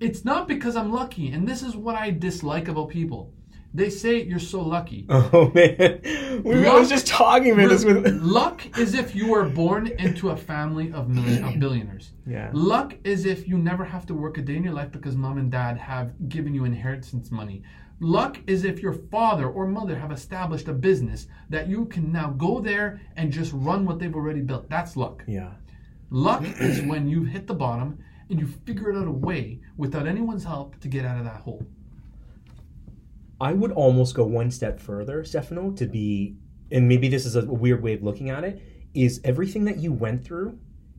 it's 0.00 0.24
not 0.24 0.46
because 0.48 0.76
I'm 0.76 0.92
lucky. 0.92 1.30
And 1.32 1.46
this 1.46 1.62
is 1.62 1.76
what 1.76 1.96
I 1.96 2.10
dislike 2.10 2.68
about 2.68 2.88
people. 2.88 3.32
They 3.74 3.90
say 3.90 4.22
you're 4.22 4.38
so 4.38 4.62
lucky. 4.62 5.06
Oh 5.30 5.50
man, 5.54 6.00
we, 6.42 6.66
I 6.66 6.74
was 6.74 6.88
just 6.88 7.06
talking 7.06 7.52
about 7.52 7.68
this 7.68 7.84
with. 7.84 8.06
Luck 8.22 8.78
is 8.78 8.94
if 8.94 9.14
you 9.14 9.28
were 9.28 9.48
born 9.48 9.88
into 9.88 10.30
a 10.30 10.36
family 10.36 10.90
of 10.92 11.08
million 11.08 11.44
of 11.44 11.58
billionaires. 11.60 12.12
Yeah. 12.26 12.50
Luck 12.54 12.94
is 13.04 13.26
if 13.26 13.46
you 13.46 13.58
never 13.58 13.84
have 13.84 14.06
to 14.06 14.14
work 14.14 14.38
a 14.38 14.42
day 14.42 14.56
in 14.56 14.64
your 14.64 14.72
life 14.72 14.90
because 14.90 15.16
mom 15.16 15.38
and 15.38 15.50
dad 15.50 15.76
have 15.76 16.28
given 16.28 16.54
you 16.54 16.64
inheritance 16.64 17.30
money. 17.30 17.62
Luck 18.00 18.38
is 18.46 18.64
if 18.64 18.80
your 18.80 18.92
father 18.92 19.48
or 19.48 19.66
mother 19.66 19.98
have 19.98 20.12
established 20.12 20.68
a 20.68 20.72
business 20.72 21.26
that 21.50 21.68
you 21.68 21.84
can 21.86 22.12
now 22.12 22.30
go 22.30 22.60
there 22.60 23.00
and 23.16 23.32
just 23.32 23.52
run 23.52 23.84
what 23.84 23.98
they've 23.98 24.14
already 24.14 24.40
built. 24.40 24.70
That's 24.70 24.96
luck. 24.96 25.24
Yeah. 25.26 25.52
Luck 26.10 26.42
is 26.60 26.80
when 26.82 27.08
you 27.08 27.24
hit 27.24 27.46
the 27.46 27.54
bottom 27.54 27.98
and 28.30 28.38
you 28.38 28.46
figure 28.46 28.90
it 28.90 28.96
out 28.96 29.08
a 29.08 29.10
way 29.10 29.60
without 29.76 30.06
anyone's 30.06 30.44
help 30.44 30.78
to 30.80 30.88
get 30.88 31.04
out 31.04 31.18
of 31.18 31.24
that 31.24 31.40
hole. 31.40 31.66
I 33.40 33.52
would 33.52 33.72
almost 33.72 34.14
go 34.14 34.24
one 34.24 34.50
step 34.50 34.80
further, 34.80 35.24
Stefano, 35.24 35.70
to 35.72 35.86
be, 35.86 36.36
and 36.72 36.88
maybe 36.88 37.08
this 37.08 37.24
is 37.24 37.36
a 37.36 37.44
weird 37.44 37.82
way 37.82 37.94
of 37.94 38.02
looking 38.02 38.30
at 38.30 38.44
it, 38.44 38.60
is 38.94 39.20
everything 39.24 39.64
that 39.66 39.78
you 39.78 39.92
went 39.92 40.24
through 40.24 40.58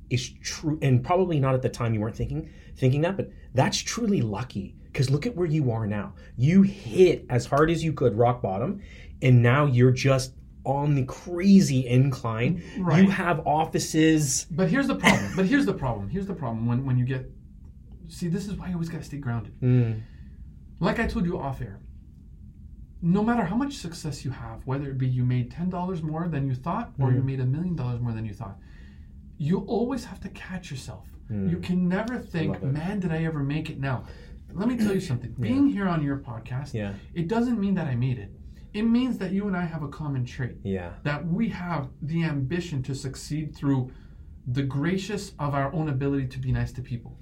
is 0.09 0.29
true, 0.41 0.79
and 0.81 1.03
probably 1.03 1.39
not 1.39 1.53
at 1.53 1.61
the 1.61 1.69
time 1.69 1.93
you 1.93 1.99
weren't 1.99 2.15
thinking 2.15 2.49
thinking 2.75 3.01
that, 3.01 3.17
but 3.17 3.29
that's 3.53 3.77
truly 3.77 4.21
lucky. 4.21 4.75
Because 4.85 5.09
look 5.09 5.25
at 5.27 5.35
where 5.35 5.45
you 5.45 5.71
are 5.71 5.85
now. 5.85 6.13
You 6.35 6.63
hit 6.63 7.25
as 7.29 7.45
hard 7.45 7.69
as 7.69 7.83
you 7.83 7.93
could 7.93 8.17
rock 8.17 8.41
bottom, 8.41 8.81
and 9.21 9.43
now 9.43 9.65
you're 9.65 9.91
just 9.91 10.33
on 10.65 10.95
the 10.95 11.03
crazy 11.03 11.85
incline. 11.87 12.63
Right. 12.79 13.03
You 13.03 13.09
have 13.11 13.45
offices. 13.45 14.45
But 14.49 14.69
here's 14.69 14.87
the 14.87 14.95
problem. 14.95 15.31
but 15.35 15.45
here's 15.45 15.65
the 15.65 15.73
problem. 15.73 16.09
Here's 16.09 16.25
the 16.25 16.33
problem 16.33 16.65
when, 16.65 16.85
when 16.85 16.97
you 16.97 17.05
get 17.05 17.29
see 18.07 18.27
this 18.27 18.47
is 18.47 18.55
why 18.55 18.67
you 18.67 18.73
always 18.73 18.89
gotta 18.89 19.03
stay 19.03 19.17
grounded. 19.17 19.53
Mm, 19.61 20.01
Like 20.79 20.99
I 20.99 21.05
told 21.05 21.25
you 21.25 21.37
off 21.37 21.61
air, 21.61 21.79
no 23.01 23.23
matter 23.23 23.43
how 23.45 23.55
much 23.55 23.75
success 23.77 24.25
you 24.25 24.31
have, 24.31 24.65
whether 24.65 24.89
it 24.89 24.97
be 24.97 25.07
you 25.07 25.23
made 25.25 25.49
ten 25.51 25.69
dollars 25.69 26.01
more 26.03 26.27
than 26.27 26.47
you 26.47 26.55
thought 26.55 26.91
or 26.99 27.11
you 27.11 27.21
Mm. 27.21 27.25
made 27.25 27.39
a 27.39 27.45
million 27.45 27.75
dollars 27.75 28.01
more 28.01 28.11
than 28.11 28.25
you 28.25 28.33
thought, 28.33 28.57
you 29.37 29.59
always 29.59 30.05
have 30.05 30.19
to 30.21 30.29
catch 30.29 30.69
yourself. 30.69 31.07
Mm. 31.31 31.49
You 31.49 31.57
can 31.59 31.87
never 31.87 32.17
think, 32.19 32.61
man, 32.61 32.99
did 32.99 33.11
I 33.11 33.23
ever 33.23 33.39
make 33.43 33.69
it 33.69 33.79
now? 33.79 34.03
Let 34.51 34.67
me 34.67 34.75
tell 34.77 34.93
you 34.93 34.99
something. 34.99 35.33
Being 35.39 35.67
here 35.67 35.87
on 35.87 36.03
your 36.03 36.17
podcast, 36.17 36.73
yeah. 36.73 36.93
it 37.13 37.27
doesn't 37.27 37.59
mean 37.59 37.75
that 37.75 37.87
I 37.87 37.95
made 37.95 38.17
it. 38.17 38.31
It 38.73 38.81
means 38.83 39.17
that 39.19 39.31
you 39.31 39.47
and 39.47 39.55
I 39.55 39.63
have 39.63 39.83
a 39.83 39.87
common 39.87 40.25
trait 40.25 40.57
Yeah. 40.63 40.93
that 41.03 41.25
we 41.25 41.49
have 41.49 41.87
the 42.01 42.23
ambition 42.23 42.81
to 42.83 42.95
succeed 42.95 43.55
through 43.55 43.91
the 44.47 44.63
gracious 44.63 45.33
of 45.39 45.53
our 45.53 45.71
own 45.73 45.87
ability 45.89 46.27
to 46.27 46.39
be 46.39 46.51
nice 46.51 46.71
to 46.73 46.81
people. 46.81 47.17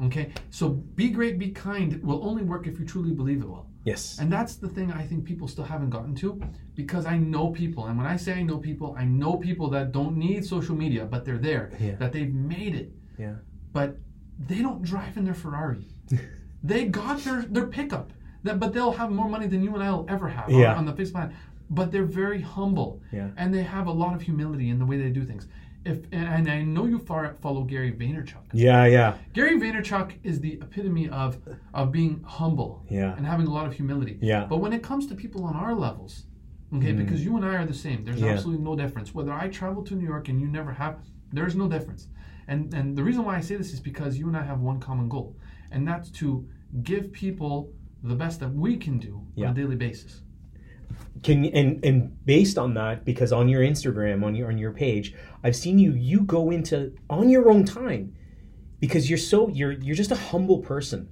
Okay? 0.00 0.32
So 0.50 0.70
be 0.70 1.10
great, 1.10 1.38
be 1.38 1.50
kind 1.50 2.02
will 2.02 2.26
only 2.26 2.42
work 2.42 2.66
if 2.66 2.78
you 2.78 2.84
truly 2.84 3.12
believe 3.12 3.40
it 3.42 3.48
will. 3.48 3.66
Yes. 3.84 4.18
And 4.20 4.32
that's 4.32 4.56
the 4.56 4.68
thing 4.68 4.92
I 4.92 5.04
think 5.04 5.24
people 5.24 5.48
still 5.48 5.64
haven't 5.64 5.90
gotten 5.90 6.14
to 6.16 6.40
because 6.74 7.04
I 7.04 7.18
know 7.18 7.50
people. 7.50 7.86
And 7.86 7.98
when 7.98 8.06
I 8.06 8.16
say 8.16 8.34
I 8.34 8.42
know 8.42 8.58
people, 8.58 8.94
I 8.98 9.04
know 9.04 9.36
people 9.36 9.68
that 9.70 9.92
don't 9.92 10.16
need 10.16 10.44
social 10.44 10.76
media, 10.76 11.04
but 11.04 11.24
they're 11.24 11.38
there, 11.38 11.72
Yeah. 11.80 11.96
that 11.96 12.12
they've 12.12 12.32
made 12.32 12.74
it. 12.76 12.92
Yeah. 13.18 13.34
But 13.72 13.98
they 14.38 14.60
don't 14.62 14.82
drive 14.82 15.16
in 15.16 15.24
their 15.24 15.34
Ferrari. 15.34 15.86
they 16.62 16.84
got 16.86 17.18
their, 17.24 17.42
their 17.42 17.66
pickup. 17.66 18.12
That, 18.44 18.58
but 18.58 18.72
they'll 18.72 18.92
have 18.92 19.10
more 19.10 19.28
money 19.28 19.46
than 19.46 19.62
you 19.62 19.72
and 19.74 19.82
I 19.82 19.90
will 19.90 20.06
ever 20.08 20.28
have 20.28 20.48
on- 20.48 20.54
Yeah. 20.58 20.74
on, 20.74 20.84
the 20.84 20.92
face 20.92 21.10
planet. 21.10 21.32
But 21.70 21.90
they're 21.92 22.04
very 22.04 22.40
humble 22.40 23.00
Yeah. 23.12 23.30
and 23.36 23.52
they 23.54 23.62
have 23.62 23.86
a 23.86 23.92
lot 23.92 24.14
of 24.14 24.22
humility 24.22 24.68
in 24.70 24.78
the 24.78 24.86
way 24.86 24.96
they 24.96 25.10
do 25.10 25.24
things. 25.24 25.46
If 25.84 25.98
and, 26.12 26.48
I 26.48 26.62
know 26.62 26.86
you 26.86 26.98
far, 26.98 27.34
follow 27.40 27.64
Gary 27.64 27.92
Vaynerchuk. 27.92 28.44
Yeah. 28.52 28.84
Yeah. 28.86 29.16
Gary 29.32 29.58
Vaynerchuk 29.58 30.12
is 30.22 30.40
the 30.40 30.54
epitome 30.54 31.08
of 31.08 31.38
of 31.74 31.90
being 31.90 32.22
humble 32.24 32.84
Yeah. 32.88 33.16
and 33.16 33.26
having 33.26 33.46
a 33.46 33.50
lot 33.52 33.66
of 33.66 33.72
humility. 33.72 34.18
Yeah. 34.22 34.46
But 34.48 34.58
when 34.58 34.72
it 34.72 34.82
comes 34.82 35.06
to 35.08 35.14
people 35.14 35.44
on 35.44 35.56
our 35.56 35.74
levels, 35.74 36.26
okay, 36.74 36.92
because 36.92 37.24
you 37.24 37.36
and 37.36 37.44
I 37.44 37.54
are 37.56 37.66
the 37.66 37.74
same. 37.74 38.04
There's 38.04 38.20
Mm. 38.20 38.26
Yeah. 38.26 38.32
absolutely 38.34 38.64
no 38.64 38.76
difference. 38.76 39.12
Whether 39.14 39.32
I 39.32 39.48
travel 39.48 39.82
to 39.84 39.94
New 39.96 40.06
York 40.06 40.28
and 40.28 40.40
you 40.40 40.46
never 40.46 40.72
have, 40.72 40.94
there's 41.32 41.56
no 41.56 41.68
difference. 41.68 42.08
And 42.46 42.72
and 42.74 42.96
the 42.96 43.02
reason 43.02 43.24
why 43.24 43.36
I 43.36 43.40
say 43.40 43.56
this 43.56 43.72
is 43.72 43.80
because 43.80 44.18
you 44.20 44.28
and 44.28 44.36
I 44.36 44.44
have 44.44 44.60
one 44.60 44.78
common 44.78 45.08
goal, 45.08 45.36
and 45.72 45.86
that's 45.86 46.10
to 46.20 46.46
give 46.82 47.10
people 47.12 47.54
the 48.04 48.14
best 48.14 48.38
that 48.40 48.52
we 48.64 48.76
can 48.76 48.98
do 48.98 49.14
Yeah. 49.34 49.46
on 49.46 49.52
a 49.52 49.54
daily 49.54 49.76
basis. 49.76 50.22
Can 51.22 51.44
and 51.46 51.84
and 51.84 52.24
based 52.24 52.58
on 52.58 52.74
that 52.74 53.04
because 53.04 53.32
on 53.32 53.48
your 53.48 53.62
instagram 53.62 54.24
on 54.24 54.34
your 54.34 54.48
on 54.48 54.58
your 54.58 54.72
page 54.72 55.14
i've 55.44 55.56
seen 55.56 55.78
you 55.78 55.92
you 55.92 56.20
go 56.22 56.50
into 56.50 56.92
on 57.10 57.28
your 57.28 57.50
own 57.50 57.64
time. 57.64 58.14
Because 58.80 59.08
you're 59.08 59.18
so 59.18 59.48
you're 59.48 59.72
you're 59.72 59.94
just 59.94 60.10
a 60.10 60.16
humble 60.16 60.58
person. 60.58 61.08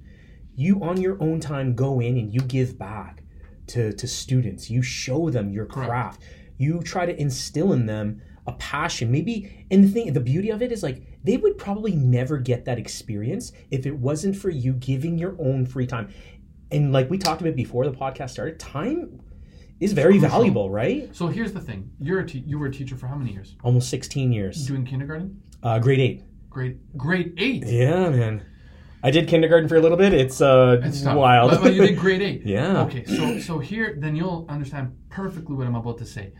You 0.55 0.83
on 0.83 0.99
your 0.99 1.21
own 1.21 1.39
time 1.39 1.73
go 1.73 2.01
in 2.01 2.17
and 2.17 2.33
you 2.33 2.41
give 2.41 2.77
back 2.77 3.23
to 3.67 3.93
to 3.93 4.07
students. 4.07 4.69
You 4.69 4.81
show 4.81 5.29
them 5.29 5.51
your 5.51 5.65
craft. 5.65 6.21
You 6.57 6.81
try 6.81 7.05
to 7.05 7.19
instill 7.19 7.71
in 7.71 7.85
them 7.85 8.21
a 8.45 8.51
passion. 8.53 9.09
Maybe 9.11 9.65
and 9.71 9.85
the 9.85 9.87
thing 9.87 10.11
the 10.11 10.19
beauty 10.19 10.49
of 10.49 10.61
it 10.61 10.71
is 10.71 10.83
like 10.83 11.01
they 11.23 11.37
would 11.37 11.57
probably 11.57 11.95
never 11.95 12.37
get 12.37 12.65
that 12.65 12.77
experience 12.77 13.53
if 13.69 13.85
it 13.85 13.95
wasn't 13.95 14.35
for 14.35 14.49
you 14.49 14.73
giving 14.73 15.17
your 15.17 15.35
own 15.39 15.65
free 15.65 15.87
time. 15.87 16.09
And 16.71 16.91
like 16.91 17.09
we 17.09 17.17
talked 17.17 17.41
about 17.41 17.55
before 17.55 17.85
the 17.85 17.93
podcast 17.93 18.31
started 18.31 18.59
time 18.59 19.21
is 19.81 19.91
very 19.93 20.13
Crucial. 20.19 20.29
valuable 20.29 20.69
right 20.69 21.13
So 21.13 21.27
here's 21.27 21.51
the 21.51 21.59
thing: 21.59 21.91
you're 21.99 22.19
a 22.21 22.25
te- 22.25 22.43
you 22.47 22.57
were 22.59 22.67
a 22.67 22.71
teacher 22.71 22.95
for 22.95 23.07
how 23.07 23.15
many 23.15 23.31
years? 23.33 23.55
almost 23.63 23.89
16 23.89 24.31
years 24.31 24.65
Doing 24.67 24.85
kindergarten, 24.85 25.41
uh, 25.63 25.79
grade 25.79 25.99
8 25.99 26.23
grade 26.49 26.77
grade 26.97 27.33
eight. 27.37 27.63
yeah 27.65 28.09
man 28.09 28.43
i 29.03 29.09
did 29.09 29.27
kindergarten 29.27 29.67
for 29.69 29.77
a 29.77 29.81
little 29.81 29.97
bit 29.97 30.13
it's 30.13 30.39
uh 30.41 30.79
It's 30.83 31.01
tough. 31.01 31.15
wild 31.17 31.51
But, 31.51 31.61
but 31.63 31.73
you 31.73 31.81
did 31.87 31.97
grade 31.97 32.21
eight. 32.21 32.41
Yeah. 32.55 32.83
Okay, 32.83 33.03
so 33.05 33.39
so 33.39 33.59
here 33.59 33.87
then 34.03 34.15
you'll 34.15 34.45
understand 34.49 34.85
perfectly 35.09 35.55
what 35.57 35.65
I'm 35.67 35.75
about 35.75 35.97
to 35.99 36.05
say. 36.05 36.33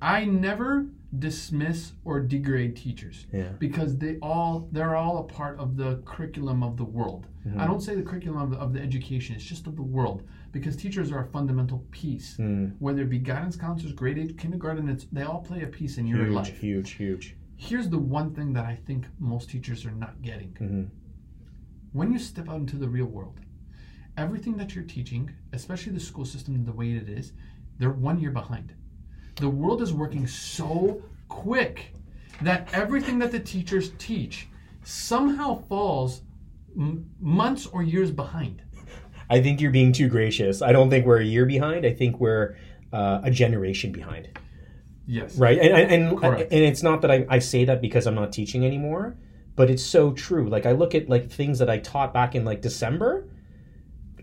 I 0.00 0.24
never 0.24 0.86
dismiss 1.18 1.92
or 2.04 2.20
degrade 2.20 2.74
teachers 2.74 3.26
Yeah. 3.32 3.50
because 3.58 3.98
they 3.98 4.16
all 4.22 4.68
they're 4.72 4.96
all 4.96 5.18
a 5.18 5.24
part 5.24 5.58
of 5.58 5.76
the 5.76 5.96
curriculum 6.06 6.62
of 6.62 6.76
the 6.76 6.84
world. 6.84 7.26
Mm-hmm. 7.46 7.60
I 7.60 7.66
don't 7.66 7.80
say 7.82 7.94
the 7.94 8.02
curriculum 8.02 8.40
of 8.40 8.50
the, 8.50 8.56
of 8.56 8.72
the 8.72 8.80
education; 8.80 9.34
it's 9.34 9.44
just 9.44 9.66
of 9.66 9.76
the 9.76 9.82
world 9.82 10.22
because 10.52 10.74
teachers 10.76 11.12
are 11.12 11.20
a 11.24 11.26
fundamental 11.26 11.84
piece. 11.90 12.36
Mm. 12.38 12.76
Whether 12.78 13.02
it 13.02 13.10
be 13.10 13.18
guidance 13.18 13.56
counselors, 13.56 13.92
grade 13.92 14.18
eight, 14.18 14.38
kindergarten, 14.38 14.88
it's 14.88 15.06
they 15.12 15.22
all 15.22 15.40
play 15.42 15.62
a 15.62 15.66
piece 15.66 15.98
in 15.98 16.06
your 16.06 16.28
life. 16.30 16.58
huge, 16.58 16.92
huge. 16.92 17.24
Huge. 17.26 17.36
Here's 17.56 17.88
the 17.90 17.98
one 17.98 18.34
thing 18.34 18.52
that 18.54 18.64
I 18.64 18.74
think 18.74 19.06
most 19.18 19.50
teachers 19.50 19.84
are 19.84 19.92
not 19.92 20.20
getting. 20.22 20.52
Mhm. 20.54 20.88
When 21.92 22.10
you 22.12 22.18
step 22.18 22.48
out 22.48 22.56
into 22.60 22.76
the 22.76 22.88
real 22.88 23.06
world, 23.06 23.38
everything 24.16 24.56
that 24.56 24.74
you're 24.74 24.84
teaching, 24.84 25.30
especially 25.52 25.92
the 25.92 26.00
school 26.00 26.24
system 26.24 26.64
the 26.64 26.72
way 26.72 26.92
it 26.92 27.08
is, 27.08 27.32
they're 27.78 27.90
one 27.90 28.18
year 28.18 28.30
behind. 28.30 28.72
The 29.36 29.48
world 29.48 29.82
is 29.82 29.92
working 29.92 30.26
so 30.26 31.02
quick 31.28 31.94
that 32.42 32.68
everything 32.72 33.18
that 33.20 33.32
the 33.32 33.40
teachers 33.40 33.92
teach 33.98 34.48
somehow 34.82 35.62
falls 35.68 36.22
m- 36.76 37.08
months 37.20 37.66
or 37.66 37.82
years 37.82 38.10
behind. 38.10 38.62
I 39.30 39.40
think 39.40 39.60
you're 39.60 39.70
being 39.70 39.92
too 39.92 40.08
gracious. 40.08 40.60
I 40.60 40.72
don't 40.72 40.90
think 40.90 41.06
we're 41.06 41.20
a 41.20 41.24
year 41.24 41.46
behind. 41.46 41.86
I 41.86 41.92
think 41.92 42.20
we're 42.20 42.56
uh, 42.92 43.20
a 43.24 43.30
generation 43.30 43.92
behind. 43.92 44.28
Yes. 45.06 45.36
Right. 45.36 45.58
And 45.58 45.90
and 45.90 46.24
and, 46.24 46.40
and 46.42 46.52
it's 46.52 46.82
not 46.82 47.00
that 47.02 47.10
I, 47.10 47.26
I 47.28 47.38
say 47.38 47.64
that 47.64 47.80
because 47.80 48.06
I'm 48.06 48.14
not 48.14 48.32
teaching 48.32 48.64
anymore, 48.64 49.16
but 49.56 49.70
it's 49.70 49.82
so 49.82 50.12
true. 50.12 50.48
Like 50.48 50.66
I 50.66 50.72
look 50.72 50.94
at 50.94 51.08
like 51.08 51.30
things 51.30 51.58
that 51.58 51.70
I 51.70 51.78
taught 51.78 52.12
back 52.12 52.34
in 52.34 52.44
like 52.44 52.60
December. 52.60 53.26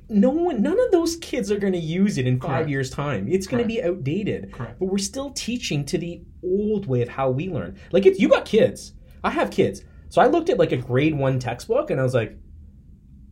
No 0.10 0.30
one, 0.32 0.62
none 0.62 0.80
of 0.80 0.92
those 0.92 1.16
kids 1.18 1.52
are 1.52 1.60
going 1.60 1.74
to 1.74 1.80
use 1.80 2.18
it 2.18 2.26
in 2.26 2.40
five 2.40 2.50
Correct. 2.50 2.70
years' 2.70 2.90
time. 2.90 3.28
It's 3.28 3.46
going 3.46 3.62
to 3.62 3.68
be 3.68 3.84
outdated. 3.84 4.52
Correct. 4.52 4.80
But 4.80 4.86
we're 4.86 4.98
still 4.98 5.30
teaching 5.32 5.86
to 5.86 5.98
the 5.98 6.24
old 6.44 6.88
way 6.88 7.02
of 7.02 7.10
how 7.10 7.30
we 7.30 7.50
learn. 7.50 7.78
Like 7.92 8.06
it's 8.06 8.20
you 8.20 8.28
got 8.30 8.46
kids. 8.46 8.94
I 9.24 9.30
have 9.30 9.52
kids. 9.52 9.84
So 10.10 10.22
I 10.22 10.28
looked 10.28 10.50
at 10.50 10.58
like 10.58 10.72
a 10.72 10.78
grade 10.78 11.16
one 11.16 11.38
textbook 11.40 11.92
and 11.92 12.00
I 12.00 12.04
was 12.04 12.16
like, 12.16 12.38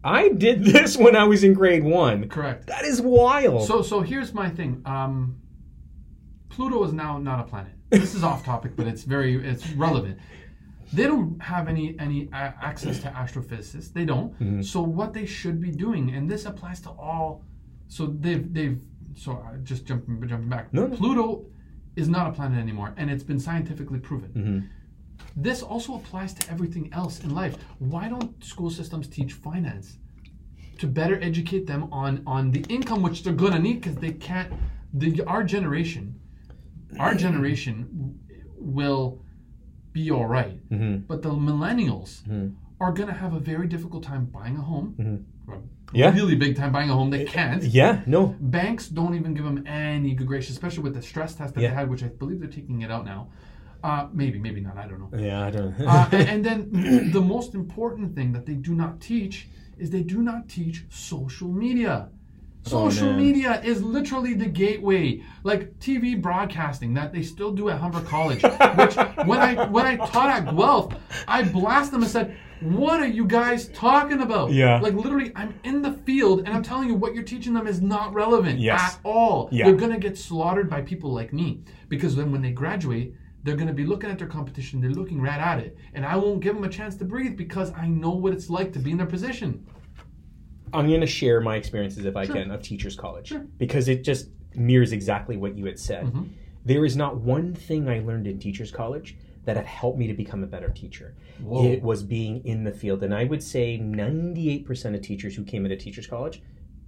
I 0.03 0.29
did 0.29 0.63
this 0.63 0.95
when 0.95 1.15
I 1.15 1.23
was 1.23 1.43
in 1.43 1.53
grade 1.53 1.83
one. 1.83 2.29
Correct. 2.29 2.67
That 2.67 2.85
is 2.85 3.01
wild. 3.01 3.67
So 3.67 3.81
so 3.81 4.01
here's 4.01 4.33
my 4.33 4.49
thing. 4.49 4.81
Um, 4.85 5.41
Pluto 6.49 6.83
is 6.83 6.93
now 6.93 7.17
not 7.17 7.39
a 7.39 7.43
planet. 7.43 7.71
This 7.89 8.13
is 8.13 8.23
off 8.23 8.43
topic, 8.43 8.75
but 8.75 8.87
it's 8.87 9.03
very 9.03 9.35
it's 9.35 9.67
relevant. 9.71 10.19
They 10.93 11.03
don't 11.03 11.41
have 11.41 11.67
any 11.67 11.95
any 11.99 12.29
access 12.33 12.99
to 13.01 13.07
astrophysicists. 13.09 13.91
They 13.91 14.05
don't. 14.05 14.33
Mm-hmm. 14.33 14.61
So 14.61 14.81
what 14.81 15.13
they 15.13 15.25
should 15.25 15.61
be 15.61 15.71
doing, 15.71 16.13
and 16.15 16.29
this 16.29 16.45
applies 16.45 16.79
to 16.81 16.89
all. 16.89 17.43
So 17.87 18.07
they've 18.07 18.53
they've 18.53 18.81
so 19.15 19.43
I 19.45 19.57
just 19.57 19.85
jumping 19.85 20.25
jumping 20.27 20.49
back. 20.49 20.73
No, 20.73 20.87
no. 20.87 20.95
Pluto 20.95 21.45
is 21.95 22.07
not 22.07 22.27
a 22.27 22.31
planet 22.31 22.59
anymore, 22.59 22.93
and 22.97 23.09
it's 23.09 23.23
been 23.23 23.39
scientifically 23.39 23.99
proven. 23.99 24.29
Mm-hmm. 24.29 24.59
This 25.35 25.61
also 25.61 25.95
applies 25.95 26.33
to 26.35 26.51
everything 26.51 26.89
else 26.93 27.19
in 27.21 27.33
life. 27.33 27.57
Why 27.79 28.07
don't 28.07 28.43
school 28.43 28.69
systems 28.69 29.07
teach 29.07 29.33
finance? 29.33 29.97
to 30.79 30.87
better 30.87 31.19
educate 31.21 31.65
them 31.67 31.91
on 31.91 32.23
on 32.25 32.51
the 32.51 32.63
income 32.69 33.01
which 33.01 33.23
they're 33.23 33.33
gonna 33.33 33.59
need 33.59 33.81
because 33.81 33.95
they 33.95 34.11
can't. 34.11 34.53
The 34.93 35.21
our 35.23 35.43
generation, 35.43 36.19
our 36.99 37.15
generation 37.15 38.19
will 38.57 39.21
be 39.97 40.11
all 40.11 40.27
right, 40.39 40.57
Mhm. 40.69 40.95
but 41.09 41.19
the 41.25 41.31
millennials 41.49 42.11
Mhm. 42.27 42.53
are 42.83 42.91
gonna 42.97 43.17
have 43.23 43.33
a 43.39 43.39
very 43.51 43.67
difficult 43.75 44.03
time 44.11 44.23
buying 44.37 44.55
a 44.63 44.65
home. 44.71 44.87
Mm-hmm. 44.99 45.55
Yeah. 45.93 46.13
really 46.19 46.35
big 46.45 46.53
time 46.61 46.71
buying 46.77 46.89
a 46.89 46.95
home. 46.99 47.09
They 47.17 47.23
can't. 47.37 47.63
Yeah, 47.63 47.93
no. 48.05 48.21
Banks 48.57 48.83
don't 48.99 49.15
even 49.19 49.31
give 49.37 49.45
them 49.49 49.59
any 49.65 50.11
good 50.17 50.27
grace, 50.31 50.47
especially 50.55 50.83
with 50.87 50.95
the 50.99 51.01
stress 51.11 51.31
test 51.39 51.49
that 51.53 51.61
Yeah. 51.61 51.69
they 51.69 51.75
had, 51.79 51.85
which 51.93 52.03
I 52.07 52.09
believe 52.21 52.39
they're 52.41 52.55
taking 52.59 52.77
it 52.85 52.91
out 52.95 53.05
now. 53.13 53.21
Uh, 53.87 54.03
maybe, 54.21 54.37
maybe 54.47 54.59
not. 54.67 54.75
I 54.83 54.85
don't 54.89 54.99
know. 55.03 55.11
Yeah, 55.29 55.39
I 55.47 55.49
don't 55.55 55.71
know. 55.79 55.85
Uh, 55.87 56.09
and, 56.11 56.27
and 56.33 56.39
then 56.47 56.57
the 57.17 57.21
most 57.35 57.51
important 57.63 58.07
thing 58.17 58.29
that 58.35 58.45
they 58.49 58.57
do 58.69 58.73
not 58.83 58.93
teach 59.11 59.35
is 59.81 59.85
they 59.97 60.03
do 60.15 60.19
not 60.29 60.41
teach 60.57 60.77
social 60.89 61.49
media. 61.65 61.95
Social 62.67 63.09
Oh, 63.09 63.13
media 63.13 63.61
is 63.63 63.81
literally 63.83 64.33
the 64.33 64.45
gateway, 64.45 65.21
like 65.43 65.77
TV 65.79 66.19
broadcasting 66.21 66.93
that 66.95 67.13
they 67.13 67.23
still 67.23 67.51
do 67.51 67.69
at 67.69 67.79
Humber 67.79 68.01
College. 68.01 68.41
which 68.77 68.95
when 69.27 69.39
I 69.39 69.65
when 69.69 69.85
I 69.85 69.95
taught 69.97 70.29
at 70.29 70.55
Guelph, 70.55 70.93
I 71.27 71.43
blasted 71.43 71.93
them 71.95 72.03
and 72.03 72.11
said, 72.11 72.37
"What 72.61 72.99
are 72.99 73.07
you 73.07 73.25
guys 73.25 73.67
talking 73.69 74.21
about?" 74.21 74.51
Yeah. 74.51 74.79
Like 74.79 74.93
literally, 74.93 75.31
I'm 75.35 75.53
in 75.63 75.81
the 75.81 75.93
field 75.93 76.39
and 76.39 76.49
I'm 76.49 76.63
telling 76.63 76.87
you 76.89 76.95
what 76.95 77.13
you're 77.13 77.23
teaching 77.23 77.53
them 77.53 77.67
is 77.67 77.81
not 77.81 78.13
relevant 78.13 78.59
Yes. 78.59 78.95
at 78.95 78.99
all. 79.03 79.49
Yeah. 79.51 79.65
They're 79.65 79.75
gonna 79.75 79.99
get 79.99 80.17
slaughtered 80.17 80.69
by 80.69 80.81
people 80.81 81.11
like 81.13 81.33
me 81.33 81.61
because 81.89 82.15
then 82.15 82.31
when 82.31 82.41
they 82.41 82.51
graduate, 82.51 83.13
they're 83.43 83.55
gonna 83.55 83.73
be 83.73 83.85
looking 83.85 84.09
at 84.09 84.17
their 84.19 84.27
competition. 84.27 84.81
They're 84.81 84.91
looking 84.91 85.21
right 85.21 85.39
at 85.39 85.59
it, 85.59 85.77
and 85.93 86.05
I 86.05 86.17
won't 86.17 86.41
give 86.41 86.55
them 86.55 86.63
a 86.65 86.69
chance 86.69 86.95
to 86.97 87.05
breathe 87.05 87.37
because 87.37 87.71
I 87.73 87.87
know 87.87 88.11
what 88.11 88.33
it's 88.33 88.49
like 88.49 88.73
to 88.73 88.79
be 88.79 88.91
in 88.91 88.97
their 88.97 89.05
position. 89.07 89.65
I'm 90.73 90.87
going 90.87 91.01
to 91.01 91.07
share 91.07 91.41
my 91.41 91.55
experiences, 91.55 92.05
if 92.05 92.15
I 92.15 92.25
Sure. 92.25 92.35
can, 92.35 92.51
of 92.51 92.61
Teachers 92.61 92.95
College 92.95 93.27
Sure. 93.29 93.45
because 93.57 93.87
it 93.87 94.03
just 94.03 94.29
mirrors 94.55 94.91
exactly 94.91 95.37
what 95.37 95.57
you 95.57 95.65
had 95.65 95.79
said. 95.79 96.05
Mhm. 96.05 96.29
There 96.65 96.83
is 96.85 96.97
not 96.97 97.21
one 97.21 97.53
thing 97.53 97.87
I 97.87 97.99
learned 97.99 98.27
in 98.27 98.39
Teachers 98.39 98.71
College 98.71 99.15
that 99.45 99.55
had 99.55 99.65
helped 99.65 99.97
me 99.97 100.07
to 100.07 100.13
become 100.13 100.43
a 100.43 100.47
better 100.47 100.69
teacher. 100.69 101.15
Whoa. 101.41 101.63
It 101.65 101.81
was 101.81 102.03
being 102.03 102.43
in 102.45 102.63
the 102.65 102.71
field, 102.71 103.01
and 103.03 103.13
I 103.13 103.23
would 103.23 103.41
say 103.41 103.77
98% 103.77 104.93
of 104.95 105.01
teachers 105.01 105.35
who 105.35 105.43
came 105.43 105.63
into 105.65 105.77
Teachers 105.77 106.07
College. 106.07 106.41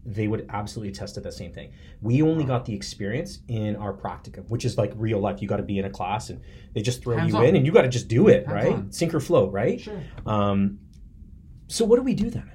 They 0.06 0.28
would 0.28 0.46
absolutely 0.50 0.90
attest 0.92 1.16
to 1.16 1.22
the 1.22 1.32
same 1.32 1.52
thing. 1.52 1.70
We 2.02 2.22
only 2.22 2.46
got 2.46 2.66
the 2.66 2.74
experience 2.74 3.40
in 3.50 3.76
our 3.76 3.94
practicum, 3.94 4.50
which 4.50 4.64
is 4.66 4.78
like 4.78 4.92
real 4.96 5.20
life. 5.20 5.42
You 5.42 5.48
got 5.48 5.58
to 5.58 5.64
be 5.64 5.78
in 5.78 5.86
a 5.86 5.90
class, 5.90 6.30
and 6.30 6.40
they 6.74 6.82
just 6.82 7.02
throw 7.04 7.18
Hands 7.18 7.32
you 7.32 7.38
on. 7.38 7.46
in, 7.46 7.56
and 7.58 7.66
you 7.66 7.72
got 7.74 7.82
to 7.84 7.90
just 7.90 8.08
do 8.08 8.28
it, 8.30 8.46
Hands 8.48 8.54
right? 8.66 8.74
on. 8.74 8.92
Sink 8.92 9.14
or 9.14 9.20
flow, 9.20 9.50
right? 9.50 9.80
Sure. 9.80 10.02
Um, 10.26 10.80
so 11.68 11.86
what 11.86 11.98
do 11.98 12.02
we 12.02 12.14
do 12.16 12.30
then? 12.30 12.50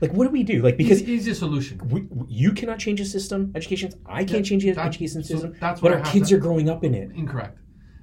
Like, 0.00 0.12
what 0.12 0.24
do 0.24 0.30
we 0.30 0.42
do? 0.42 0.62
Like, 0.62 0.76
because 0.76 1.02
Easy, 1.02 1.12
easiest 1.12 1.40
solution. 1.40 1.78
we, 1.88 2.06
you 2.26 2.52
cannot 2.52 2.78
change 2.78 3.00
the 3.00 3.04
system, 3.06 3.52
education. 3.54 3.92
I 4.06 4.24
can't 4.24 4.44
change 4.46 4.62
the 4.64 4.70
education 4.70 5.22
so 5.22 5.34
system. 5.34 5.56
that's 5.60 5.80
but 5.80 5.90
what 5.90 5.98
I 6.00 6.00
our 6.00 6.12
kids 6.12 6.32
are 6.32 6.38
growing 6.38 6.70
up 6.70 6.84
in 6.84 6.94
it. 6.94 7.10
Incorrect. 7.14 7.58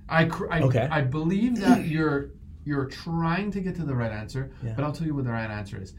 I, 0.07 0.25
I, 0.51 0.61
Okay. 0.61 0.87
I 0.91 1.01
believe 1.01 1.59
that 1.59 1.85
you're 1.85 2.31
you're 2.63 2.85
trying 2.85 3.49
to 3.51 3.61
get 3.61 3.75
to 3.75 3.83
the 3.83 3.95
right 3.95 4.11
answer, 4.11 4.51
Yeah. 4.61 4.73
but 4.75 4.83
I'll 4.83 4.91
tell 4.91 5.07
you 5.07 5.15
what 5.15 5.23
the 5.23 5.31
right 5.31 5.49
answer 5.49 5.81
is. 5.81 5.93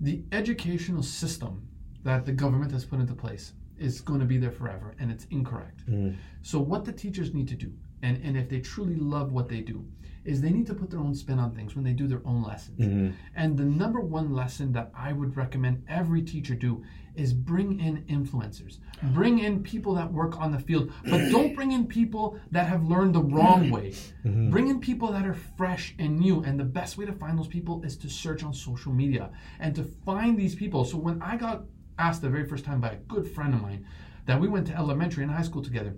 The 0.00 0.22
educational 0.32 1.02
system 1.02 1.68
that 2.02 2.24
the 2.24 2.32
government 2.32 2.72
has 2.72 2.84
put 2.86 2.98
into 2.98 3.14
place 3.14 3.52
is 3.76 4.00
going 4.00 4.18
to 4.20 4.24
be 4.26 4.38
there 4.38 4.50
forever, 4.50 4.94
and 4.98 5.10
it's 5.10 5.26
incorrect. 5.30 5.84
Mm. 5.88 6.16
So 6.42 6.58
what 6.60 6.84
the 6.86 6.92
teachers 6.92 7.34
need 7.34 7.46
to 7.48 7.54
do, 7.54 7.70
and, 8.02 8.22
and 8.24 8.36
if 8.36 8.48
they 8.48 8.60
truly 8.60 8.96
love 8.96 9.32
what 9.32 9.48
they 9.48 9.60
do, 9.60 9.84
is 10.24 10.40
they 10.42 10.50
need 10.50 10.66
to 10.66 10.74
put 10.74 10.90
their 10.90 11.00
own 11.00 11.14
spin 11.14 11.38
on 11.38 11.54
things 11.54 11.74
when 11.74 11.84
they 11.84 11.92
do 11.92 12.06
their 12.06 12.20
own 12.26 12.42
lessons. 12.42 12.80
Mhm. 12.80 13.12
And 13.34 13.56
the 13.56 13.64
number 13.64 14.00
one 14.00 14.34
lesson 14.34 14.72
that 14.72 14.90
I 14.94 15.12
would 15.12 15.36
recommend 15.36 15.84
every 15.88 16.20
teacher 16.22 16.54
do 16.54 16.82
is 17.14 17.32
bring 17.32 17.80
in 17.80 18.04
influencers. 18.08 18.78
Bring 19.14 19.38
in 19.38 19.62
people 19.62 19.94
that 19.94 20.12
work 20.12 20.38
on 20.38 20.52
the 20.52 20.58
field, 20.58 20.92
but 21.04 21.18
don't 21.30 21.54
bring 21.54 21.72
in 21.72 21.86
people 21.86 22.38
that 22.52 22.66
have 22.66 22.84
learned 22.84 23.14
the 23.14 23.22
wrong 23.22 23.70
way. 23.70 23.94
Bring 24.50 24.68
in 24.68 24.80
people 24.80 25.10
that 25.12 25.26
are 25.26 25.34
fresh 25.34 25.94
and 25.98 26.20
new. 26.20 26.42
And 26.42 26.60
the 26.60 26.64
best 26.64 26.98
way 26.98 27.06
to 27.06 27.12
find 27.12 27.38
those 27.38 27.48
people 27.48 27.82
is 27.82 27.96
to 27.98 28.08
search 28.08 28.42
on 28.44 28.52
social 28.52 28.92
media 28.92 29.30
and 29.58 29.74
to 29.76 29.84
find 30.04 30.38
these 30.38 30.54
people. 30.54 30.84
So 30.84 30.98
when 30.98 31.22
I 31.22 31.36
got 31.36 31.64
asked 31.98 32.22
the 32.22 32.28
very 32.28 32.46
first 32.46 32.64
time 32.64 32.80
by 32.80 32.90
a 32.90 32.96
good 32.96 33.26
friend 33.26 33.54
of 33.54 33.62
mine 33.62 33.84
that 34.26 34.38
we 34.40 34.46
went 34.46 34.66
to 34.68 34.76
elementary 34.76 35.22
and 35.24 35.32
high 35.32 35.42
school 35.42 35.62
together, 35.62 35.96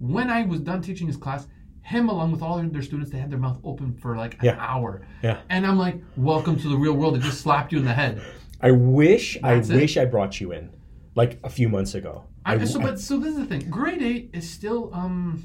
when 0.00 0.28
I 0.30 0.42
was 0.42 0.60
done 0.60 0.82
teaching 0.82 1.06
his 1.06 1.16
class, 1.16 1.46
him 1.82 2.08
along 2.08 2.32
with 2.32 2.42
all 2.42 2.60
their 2.62 2.82
students, 2.82 3.10
they 3.10 3.18
had 3.18 3.30
their 3.30 3.38
mouth 3.38 3.58
open 3.62 3.94
for 3.94 4.16
like 4.16 4.34
an 4.34 4.46
Yeah. 4.46 4.56
hour. 4.58 5.06
Yeah. 5.22 5.38
And 5.50 5.66
I'm 5.66 5.78
like, 5.78 6.02
welcome 6.16 6.58
to 6.58 6.68
the 6.68 6.76
real 6.76 6.94
world. 6.94 7.16
It 7.16 7.22
just 7.22 7.40
slapped 7.42 7.70
you 7.72 7.78
in 7.78 7.84
the 7.84 7.92
head. 7.94 8.20
I 8.60 8.70
wish, 8.72 9.38
That's 9.42 9.70
I 9.70 9.74
it. 9.74 9.76
wish 9.76 9.96
I 9.96 10.04
brought 10.06 10.40
you 10.40 10.52
in, 10.52 10.70
like 11.14 11.38
a 11.44 11.48
few 11.50 11.68
months 11.68 11.94
ago. 11.94 12.24
I, 12.44 12.62
so, 12.64 12.80
but 12.80 12.98
so 12.98 13.18
this 13.18 13.32
is 13.34 13.38
the 13.38 13.44
thing. 13.46 13.68
Grade 13.70 14.02
eight 14.02 14.30
is 14.32 14.48
still 14.48 14.90
um, 14.94 15.44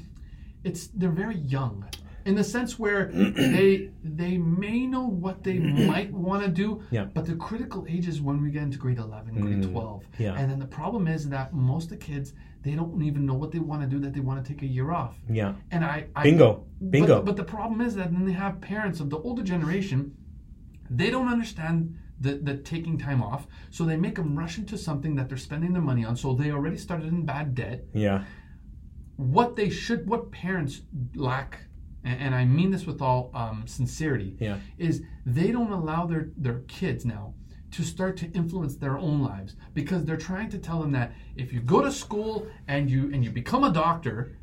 it's 0.64 0.86
they're 0.88 1.10
very 1.10 1.36
young 1.36 1.84
in 2.26 2.34
the 2.34 2.44
sense 2.44 2.78
where 2.78 3.06
they 3.54 3.90
they 4.02 4.36
may 4.36 4.86
know 4.86 5.06
what 5.24 5.42
they 5.44 5.58
might 5.92 6.12
want 6.12 6.42
to 6.44 6.50
do. 6.50 6.82
Yeah. 6.90 7.04
But 7.04 7.24
the 7.26 7.36
critical 7.36 7.86
age 7.88 8.06
is 8.08 8.20
when 8.20 8.42
we 8.42 8.50
get 8.50 8.62
into 8.64 8.78
grade 8.78 8.98
eleven, 8.98 9.34
grade 9.40 9.62
Mm, 9.62 9.70
twelve. 9.72 10.04
yeah. 10.18 10.34
And 10.38 10.50
then 10.50 10.58
the 10.58 10.66
problem 10.80 11.06
is 11.08 11.28
that 11.30 11.54
most 11.54 11.84
of 11.84 11.90
the 11.90 12.04
kids 12.10 12.34
they 12.62 12.74
don't 12.74 13.00
even 13.02 13.24
know 13.24 13.34
what 13.42 13.52
they 13.52 13.60
want 13.60 13.80
to 13.82 13.88
do. 13.88 13.98
That 14.00 14.12
they 14.12 14.20
want 14.28 14.44
to 14.44 14.52
take 14.52 14.62
a 14.62 14.66
year 14.66 14.90
off. 14.90 15.14
yeah, 15.30 15.54
And 15.70 15.84
I, 15.84 16.06
I 16.16 16.24
bingo, 16.24 16.64
But- 16.80 16.90
bingo. 16.90 17.22
But, 17.22 17.36
the 17.36 17.44
problem 17.44 17.80
is 17.80 17.94
that 17.94 18.10
then 18.12 18.24
they 18.26 18.32
have 18.32 18.60
parents 18.60 18.98
of 18.98 19.08
the 19.08 19.18
older 19.18 19.44
generation, 19.44 19.98
they 20.90 21.08
don't 21.10 21.28
understand 21.28 21.96
the, 22.20 22.32
the 22.48 22.56
taking 22.56 22.98
time 22.98 23.22
off, 23.22 23.46
so 23.70 23.84
they 23.84 23.96
make 23.96 24.16
them 24.16 24.36
rush 24.36 24.58
into 24.58 24.76
something 24.76 25.14
that 25.14 25.28
they're 25.28 25.38
spending 25.38 25.72
their 25.74 25.82
money 25.82 26.04
on. 26.04 26.16
So 26.16 26.34
they 26.34 26.50
already 26.50 26.76
started 26.78 27.06
in 27.08 27.24
bad 27.24 27.54
debt. 27.54 27.84
yeah, 27.94 28.24
What 29.16 29.54
they 29.54 29.70
should, 29.70 30.08
what 30.08 30.32
parents 30.32 30.82
lack, 31.14 31.65
and, 32.06 32.20
and 32.20 32.34
I 32.34 32.44
mean 32.44 32.70
this 32.70 32.86
with 32.86 33.02
all 33.02 33.30
um, 33.34 33.64
sincerity, 33.66 34.36
yeah, 34.38 34.58
is 34.78 35.02
they 35.26 35.50
don't 35.50 35.72
allow 35.72 36.06
their 36.06 36.28
their 36.36 36.60
kids 36.68 37.04
now 37.04 37.34
to 37.72 37.82
start 37.82 38.16
to 38.18 38.30
influence 38.30 38.76
their 38.76 38.96
own 38.96 39.20
lives 39.22 39.56
because 39.74 40.04
they're 40.04 40.16
trying 40.16 40.48
to 40.50 40.58
tell 40.58 40.80
them 40.80 40.92
that 40.92 41.12
if 41.34 41.52
you 41.52 41.60
go 41.60 41.82
to 41.82 41.90
school 41.92 42.46
and 42.68 42.88
you 42.88 43.10
and 43.12 43.24
you 43.24 43.30
become 43.30 43.64
a 43.64 43.72
doctor 43.72 44.36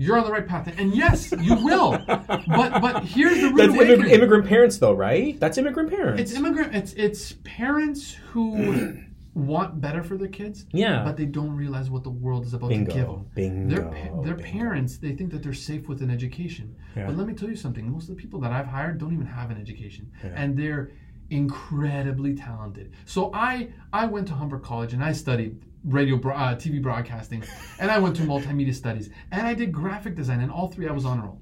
you're 0.00 0.16
on 0.16 0.24
the 0.24 0.30
right 0.30 0.46
path. 0.46 0.72
And 0.78 0.94
yes, 0.94 1.32
you 1.40 1.56
will. 1.56 1.90
but 2.06 2.46
but 2.46 3.02
here's 3.02 3.40
the 3.40 3.48
rude 3.48 3.74
That's 3.74 4.12
immigrant 4.12 4.46
parents, 4.46 4.78
though, 4.78 4.92
right? 4.92 5.38
That's 5.40 5.58
immigrant 5.58 5.90
parents. 5.90 6.22
It's 6.22 6.32
immigrant. 6.34 6.72
It's 6.72 6.92
it's 6.92 7.34
parents 7.42 8.14
who 8.28 9.00
want 9.34 9.80
better 9.80 10.02
for 10.02 10.16
their 10.16 10.28
kids. 10.28 10.66
Yeah. 10.72 11.04
But 11.04 11.16
they 11.16 11.24
don't 11.26 11.54
realize 11.54 11.90
what 11.90 12.02
the 12.02 12.10
world 12.10 12.44
is 12.44 12.54
about 12.54 12.70
Bingo. 12.70 12.90
to 12.92 12.98
give 12.98 13.06
them. 13.06 13.26
Bingo. 13.34 13.74
Their 13.74 13.84
pa- 13.84 14.22
their 14.22 14.34
Bingo. 14.34 14.50
parents 14.50 14.96
they 14.98 15.12
think 15.12 15.30
that 15.32 15.42
they're 15.42 15.52
safe 15.54 15.88
with 15.88 16.02
an 16.02 16.10
education. 16.10 16.74
Yeah. 16.96 17.06
But 17.06 17.16
let 17.16 17.26
me 17.26 17.34
tell 17.34 17.48
you 17.48 17.56
something. 17.56 17.90
Most 17.90 18.08
of 18.08 18.16
the 18.16 18.20
people 18.22 18.40
that 18.40 18.52
I've 18.52 18.66
hired 18.66 18.98
don't 18.98 19.12
even 19.12 19.26
have 19.26 19.50
an 19.50 19.58
education, 19.60 20.10
and 20.22 20.56
they're 20.56 20.90
incredibly 21.30 22.34
talented. 22.34 22.94
So 23.04 23.30
I 23.34 23.68
I 23.92 24.06
went 24.06 24.26
to 24.28 24.34
Humber 24.34 24.58
College 24.58 24.92
and 24.94 25.02
I 25.04 25.12
studied 25.12 25.60
radio 25.84 26.16
uh, 26.16 26.54
TV 26.56 26.82
broadcasting, 26.82 27.44
and 27.78 27.90
I 27.90 27.98
went 27.98 28.16
to 28.16 28.22
multimedia 28.22 28.74
studies, 28.74 29.10
and 29.30 29.46
I 29.46 29.54
did 29.54 29.70
graphic 29.72 30.14
design. 30.16 30.40
And 30.40 30.50
all 30.50 30.68
three 30.68 30.88
I 30.88 30.92
was 30.92 31.04
on 31.04 31.20
roll. 31.22 31.40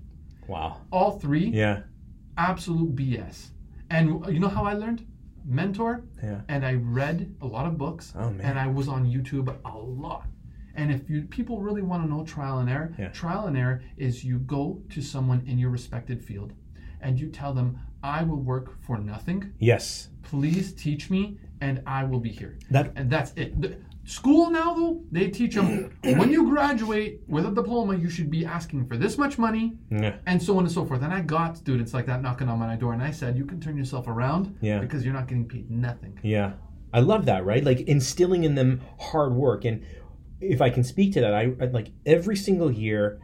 wow. 0.48 0.80
All 0.92 1.18
three 1.18 1.46
Yeah. 1.48 1.82
absolute 2.36 2.94
BS. 2.94 3.50
And 3.90 4.26
you 4.34 4.40
know 4.40 4.48
how 4.48 4.64
I 4.64 4.74
learned? 4.74 5.06
Mentor. 5.46 6.04
Yeah. 6.22 6.40
And 6.48 6.64
I 6.66 6.74
read 6.74 7.34
a 7.40 7.46
lot 7.46 7.66
of 7.66 7.78
books. 7.78 8.12
Oh, 8.16 8.30
man. 8.30 8.40
And 8.40 8.58
I 8.58 8.66
was 8.66 8.88
on 8.88 9.06
YouTube 9.06 9.54
a 9.64 9.78
lot. 9.78 10.26
And 10.74 10.92
if 10.92 11.08
you 11.08 11.22
people 11.22 11.60
really 11.62 11.82
want 11.82 12.04
to 12.04 12.08
know 12.10 12.24
trial 12.24 12.58
and 12.58 12.68
error, 12.68 12.94
Yeah. 12.98 13.08
trial 13.08 13.46
and 13.46 13.56
error 13.56 13.82
is 13.96 14.24
you 14.24 14.38
go 14.40 14.82
to 14.90 15.00
someone 15.00 15.42
in 15.46 15.58
your 15.58 15.70
respected 15.70 16.22
field 16.22 16.52
and 17.00 17.18
you 17.18 17.28
tell 17.30 17.54
them, 17.54 17.78
I 18.02 18.22
will 18.24 18.42
work 18.42 18.82
for 18.82 18.98
nothing. 18.98 19.52
Yes. 19.58 20.10
Please 20.22 20.72
teach 20.74 21.08
me 21.10 21.38
and 21.60 21.82
I 21.86 22.04
will 22.04 22.20
be 22.20 22.28
here. 22.30 22.58
That 22.70 22.92
And 22.96 23.08
that's 23.10 23.32
it. 23.36 23.54
School 24.06 24.50
now 24.50 24.72
though, 24.72 25.02
they 25.10 25.28
teach 25.30 25.56
them 25.56 25.90
when 26.04 26.30
you 26.30 26.48
graduate 26.48 27.20
with 27.26 27.44
a 27.44 27.50
diploma, 27.50 27.96
you 27.96 28.08
should 28.08 28.30
be 28.30 28.46
asking 28.46 28.86
for 28.86 28.96
this 28.96 29.18
much 29.18 29.36
money 29.36 29.76
yeah. 29.90 30.16
and 30.26 30.40
so 30.40 30.56
on 30.58 30.64
and 30.64 30.72
so 30.72 30.84
forth. 30.84 31.02
And 31.02 31.12
I 31.12 31.20
got 31.22 31.56
students 31.56 31.92
like 31.92 32.06
that 32.06 32.22
knocking 32.22 32.48
on 32.48 32.60
my 32.60 32.76
door, 32.76 32.92
and 32.92 33.02
I 33.02 33.10
said, 33.10 33.36
"You 33.36 33.44
can 33.44 33.60
turn 33.60 33.76
yourself 33.76 34.06
around, 34.06 34.56
Yeah. 34.60 34.78
because 34.78 35.04
you're 35.04 35.12
not 35.12 35.26
getting 35.26 35.48
paid 35.48 35.70
nothing." 35.70 36.20
Yeah. 36.22 36.52
I 36.92 37.00
love 37.00 37.26
that, 37.26 37.44
right? 37.44 37.64
Like 37.64 37.80
instilling 37.80 38.44
in 38.44 38.54
them 38.54 38.80
hard 38.98 39.34
work. 39.34 39.64
And 39.64 39.84
if 40.40 40.62
I 40.62 40.70
can 40.70 40.84
speak 40.84 41.12
to 41.14 41.20
that, 41.20 41.34
I 41.34 41.52
I- 41.60 41.66
like 41.66 41.90
every 42.06 42.36
single 42.36 42.70
year, 42.70 43.20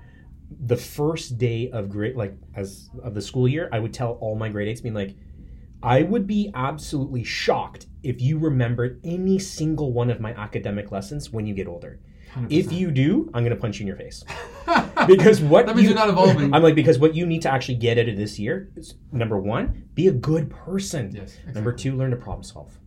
the 0.50 0.76
first 0.76 1.38
day 1.38 1.70
of 1.70 1.88
grade, 1.90 2.16
like 2.16 2.34
as 2.56 2.90
of 3.04 3.14
the 3.14 3.22
school 3.22 3.46
year, 3.46 3.68
I 3.72 3.78
would 3.78 3.94
tell 3.94 4.12
all 4.20 4.34
my 4.34 4.48
grade 4.48 4.66
eights, 4.66 4.80
being 4.80 4.94
like, 4.94 5.14
I 5.82 6.02
would 6.02 6.26
be 6.26 6.50
absolutely 6.54 7.24
shocked 7.24 7.86
if 8.02 8.20
you 8.20 8.38
remembered 8.38 9.00
any 9.04 9.38
single 9.38 9.92
one 9.92 10.10
of 10.10 10.20
my 10.20 10.32
academic 10.32 10.90
lessons 10.92 11.32
when 11.32 11.46
you 11.46 11.54
get 11.54 11.66
older. 11.66 11.98
100%. 12.34 12.46
If 12.50 12.72
you 12.72 12.90
do, 12.90 13.30
I'm 13.34 13.44
going 13.44 13.54
to 13.54 13.60
punch 13.60 13.78
you 13.78 13.84
in 13.84 13.86
your 13.88 13.96
face. 13.96 14.24
Because 15.06 15.40
what 15.40 15.66
that 15.66 15.74
means 15.74 15.88
you- 15.88 15.94
you're 15.94 15.98
not 15.98 16.08
evolving. 16.08 16.54
I'm 16.54 16.62
like 16.62 16.76
because 16.76 16.98
what 16.98 17.14
you 17.16 17.26
need 17.26 17.42
to 17.42 17.50
actually 17.52 17.74
get 17.74 17.98
out 17.98 18.08
of 18.08 18.16
this 18.16 18.38
year 18.38 18.70
is 18.76 18.94
number 19.10 19.36
one, 19.38 19.88
be 19.94 20.06
a 20.06 20.12
good 20.12 20.48
person. 20.48 21.10
yes. 21.12 21.30
Exactly. 21.32 21.52
Number 21.54 21.72
two, 21.72 21.96
learn 21.96 22.10
to 22.12 22.16
problem 22.16 22.44
solve. 22.44 22.78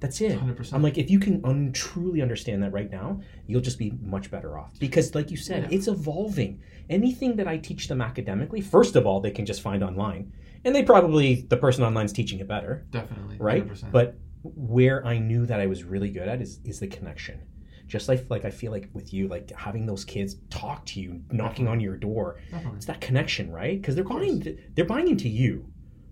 That's 0.00 0.20
it. 0.20 0.38
100%. 0.40 0.72
I'm 0.72 0.82
like, 0.82 0.98
if 0.98 1.10
you 1.10 1.20
can 1.20 1.40
un- 1.44 1.70
truly 1.72 2.22
understand 2.22 2.62
that 2.64 2.72
right 2.72 2.90
now, 2.90 3.20
you'll 3.46 3.60
just 3.60 3.78
be 3.78 3.92
much 4.02 4.30
better 4.30 4.58
off. 4.58 4.72
Because, 4.80 5.14
like 5.14 5.30
you 5.30 5.36
said, 5.36 5.64
Yeah. 5.70 5.76
it's 5.76 5.86
evolving. 5.86 6.60
Anything 6.88 7.36
that 7.36 7.46
I 7.46 7.58
teach 7.58 7.86
them 7.86 8.00
academically, 8.00 8.60
first 8.62 8.96
of 8.96 9.06
all, 9.06 9.20
they 9.20 9.30
can 9.30 9.46
just 9.46 9.60
find 9.62 9.84
online, 9.84 10.32
and 10.64 10.74
they 10.74 10.82
probably 10.82 11.42
the 11.48 11.56
person 11.56 11.84
online 11.84 12.06
is 12.06 12.12
teaching 12.12 12.38
it 12.40 12.48
better, 12.48 12.86
definitely 12.90 13.36
right? 13.38 13.66
100%. 13.66 13.90
But 13.92 14.16
where 14.42 15.04
I 15.06 15.18
knew 15.18 15.46
that 15.46 15.60
I 15.60 15.66
was 15.66 15.84
really 15.84 16.10
good 16.10 16.28
at 16.28 16.40
is 16.40 16.60
is 16.64 16.80
the 16.80 16.86
connection. 16.86 17.40
Just 17.86 18.08
like 18.08 18.26
like 18.30 18.44
I 18.44 18.50
feel 18.50 18.70
like 18.70 18.88
with 18.92 19.12
you, 19.12 19.28
like 19.28 19.50
having 19.52 19.86
those 19.86 20.04
kids 20.04 20.36
talk 20.48 20.86
to 20.86 21.00
you, 21.00 21.22
knocking 21.30 21.66
on 21.66 21.80
your 21.80 21.96
door, 21.96 22.38
Definitely. 22.50 22.76
it's 22.76 22.86
that 22.86 23.00
connection, 23.00 23.50
right? 23.50 23.80
Because 23.80 23.94
they're 23.96 24.04
buying, 24.04 24.58
they're 24.74 24.84
buying 24.84 25.08
into 25.08 25.28
you, 25.28 25.66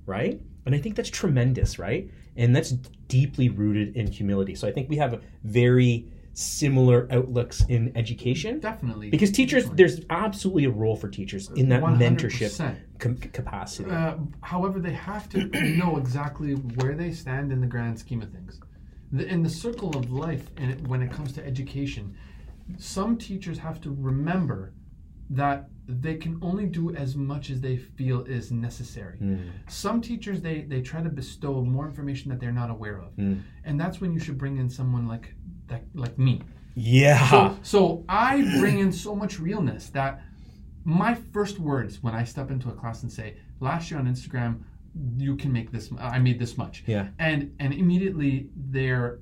right? 0.04 0.40
And 0.66 0.74
I 0.74 0.78
think 0.78 0.96
that's 0.96 1.08
tremendous, 1.08 1.78
right? 1.78 2.10
And 2.36 2.54
that's 2.54 2.72
deeply 2.72 3.48
rooted 3.48 3.96
in 3.96 4.08
humility. 4.08 4.54
So 4.54 4.66
I 4.68 4.72
think 4.72 4.88
we 4.90 4.96
have 4.96 5.14
a 5.14 5.20
very 5.44 6.10
similar 6.38 7.08
outlooks 7.10 7.64
in 7.68 7.90
education 7.96 8.60
definitely 8.60 9.10
because 9.10 9.32
teachers, 9.32 9.64
Definitely. 9.64 9.84
there's 9.84 10.00
absolutely 10.10 10.64
a 10.66 10.70
role 10.70 10.94
for 10.94 11.08
teachers 11.08 11.50
in 11.56 11.68
that 11.68 11.82
100%. 11.82 11.98
mentorship 11.98 12.76
com- 13.00 13.16
capacity. 13.16 13.90
Uh, 13.90 14.14
however, 14.42 14.78
they 14.78 14.92
have 14.92 15.28
to 15.30 15.44
know 15.76 15.96
exactly 15.96 16.52
where 16.52 16.94
they 16.94 17.10
stand 17.10 17.50
in 17.50 17.60
the 17.60 17.66
grand 17.66 17.98
scheme 17.98 18.22
of 18.22 18.30
things. 18.30 18.60
The, 19.10 19.26
in 19.26 19.42
the 19.42 19.50
circle 19.50 19.96
of 19.96 20.12
life, 20.12 20.48
and 20.58 20.70
it, 20.70 20.80
when 20.86 21.02
it 21.02 21.10
comes 21.10 21.32
to 21.32 21.44
education, 21.44 22.16
some 22.76 23.16
teachers 23.16 23.58
have 23.58 23.80
to 23.80 23.90
remember 23.98 24.74
that 25.30 25.68
they 25.88 26.14
can 26.16 26.38
only 26.42 26.66
do 26.66 26.94
as 26.94 27.16
much 27.16 27.50
as 27.50 27.60
they 27.60 27.76
feel 27.76 28.22
is 28.24 28.52
necessary. 28.52 29.18
Some 29.68 30.00
teachers 30.00 30.40
they 30.40 30.62
they 30.62 30.82
try 30.82 31.02
to 31.02 31.08
bestow 31.08 31.62
more 31.64 31.86
information 31.86 32.30
that 32.30 32.38
they're 32.40 32.52
not 32.52 32.70
aware 32.70 32.98
of, 33.00 33.12
and 33.18 33.80
that's 33.80 34.00
when 34.00 34.12
you 34.12 34.20
should 34.20 34.38
bring 34.38 34.58
in 34.58 34.68
someone 34.70 35.08
like 35.08 35.34
that 35.68 35.82
like 35.94 36.18
me. 36.18 36.42
yeah. 36.74 37.30
So, 37.30 37.58
so 37.62 38.04
I 38.08 38.42
bring 38.58 38.78
in 38.78 38.92
so 38.92 39.14
much 39.14 39.38
realness 39.38 39.90
that 39.90 40.22
my 40.84 41.14
first 41.14 41.58
words 41.58 42.02
when 42.02 42.14
I 42.14 42.24
step 42.24 42.50
into 42.50 42.68
a 42.68 42.72
class 42.72 43.02
and 43.02 43.12
say, 43.12 43.36
"Last 43.60 43.90
year 43.90 44.00
on 44.00 44.06
Instagram, 44.06 44.62
you 45.16 45.36
can 45.36 45.52
make 45.52 45.70
this. 45.70 45.90
I 45.98 46.18
made 46.18 46.38
this 46.38 46.56
much." 46.56 46.84
Yeah. 46.86 47.08
And 47.18 47.54
and 47.58 47.72
immediately 47.74 48.48
they're 48.56 49.18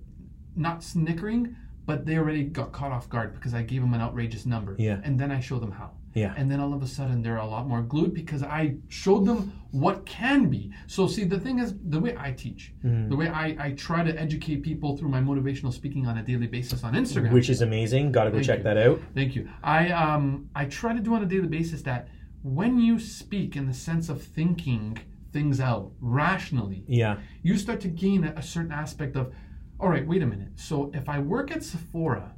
not 0.55 0.83
snickering, 0.83 1.57
but 1.85 2.07
they 2.07 2.17
already 2.17 2.45
got 2.45 2.73
caught 2.73 2.93
off 2.93 3.09
guard 3.09 3.35
because 3.35 3.53
I 3.55 3.63
gave 3.63 3.81
them 3.81 3.95
an 3.95 4.01
outrageous 4.01 4.47
number. 4.47 4.77
Yeah. 4.79 5.01
And 5.05 5.19
then 5.19 5.31
I 5.31 5.41
show 5.41 5.59
them 5.59 5.73
how. 5.73 5.91
Yeah. 6.17 6.33
And 6.39 6.51
then 6.51 6.61
all 6.61 6.73
of 6.73 6.83
a 6.83 6.87
sudden 6.87 7.21
they're 7.23 7.37
a 7.37 7.47
lot 7.47 7.69
more 7.69 7.83
glued 7.83 8.15
because 8.15 8.43
I 8.43 8.77
showed 8.89 9.27
them 9.27 9.53
what 9.71 10.07
can 10.07 10.49
be. 10.49 10.73
So 10.87 11.07
see 11.07 11.25
the 11.25 11.39
thing 11.39 11.59
is 11.59 11.75
the 11.95 12.01
way 12.01 12.17
I 12.19 12.33
teach, 12.33 12.73
Mm-hmm. 12.83 13.11
the 13.11 13.17
way 13.17 13.29
I, 13.29 13.47
I 13.67 13.69
try 13.73 14.03
to 14.03 14.13
educate 14.27 14.63
people 14.63 14.97
through 14.97 15.11
my 15.11 15.21
motivational 15.21 15.73
speaking 15.73 16.07
on 16.07 16.17
a 16.17 16.23
daily 16.23 16.47
basis 16.47 16.83
on 16.85 16.95
Instagram. 16.95 17.33
Which 17.33 17.51
is 17.51 17.61
amazing. 17.61 18.13
Got 18.13 18.25
to 18.25 18.31
go 18.31 18.37
Thank 18.39 18.47
check 18.47 18.59
you. 18.61 18.65
that 18.65 18.79
out. 18.79 18.99
Thank 19.15 19.37
you. 19.37 19.49
I 19.63 19.91
um 19.91 20.49
I 20.55 20.65
try 20.65 20.95
to 20.95 21.01
do 21.01 21.15
on 21.15 21.23
a 21.23 21.27
daily 21.27 21.49
basis 21.49 21.83
that 21.83 22.09
when 22.43 22.79
you 22.81 22.99
speak 22.99 23.55
in 23.57 23.67
the 23.67 23.75
sense 23.75 24.09
of 24.09 24.23
thinking 24.23 24.97
things 25.35 25.61
out 25.61 25.93
rationally, 26.01 26.83
Yeah. 26.89 27.19
you 27.43 27.59
start 27.59 27.81
to 27.83 27.89
gain 27.89 28.25
a, 28.25 28.31
a 28.37 28.43
certain 28.43 28.73
aspect 28.73 29.17
of, 29.17 29.35
all 29.79 29.91
right, 29.91 30.07
wait 30.07 30.23
a 30.23 30.27
minute. 30.27 30.53
So 30.55 30.91
if 30.95 31.09
I 31.11 31.19
work 31.19 31.51
at 31.55 31.63
Sephora 31.63 32.33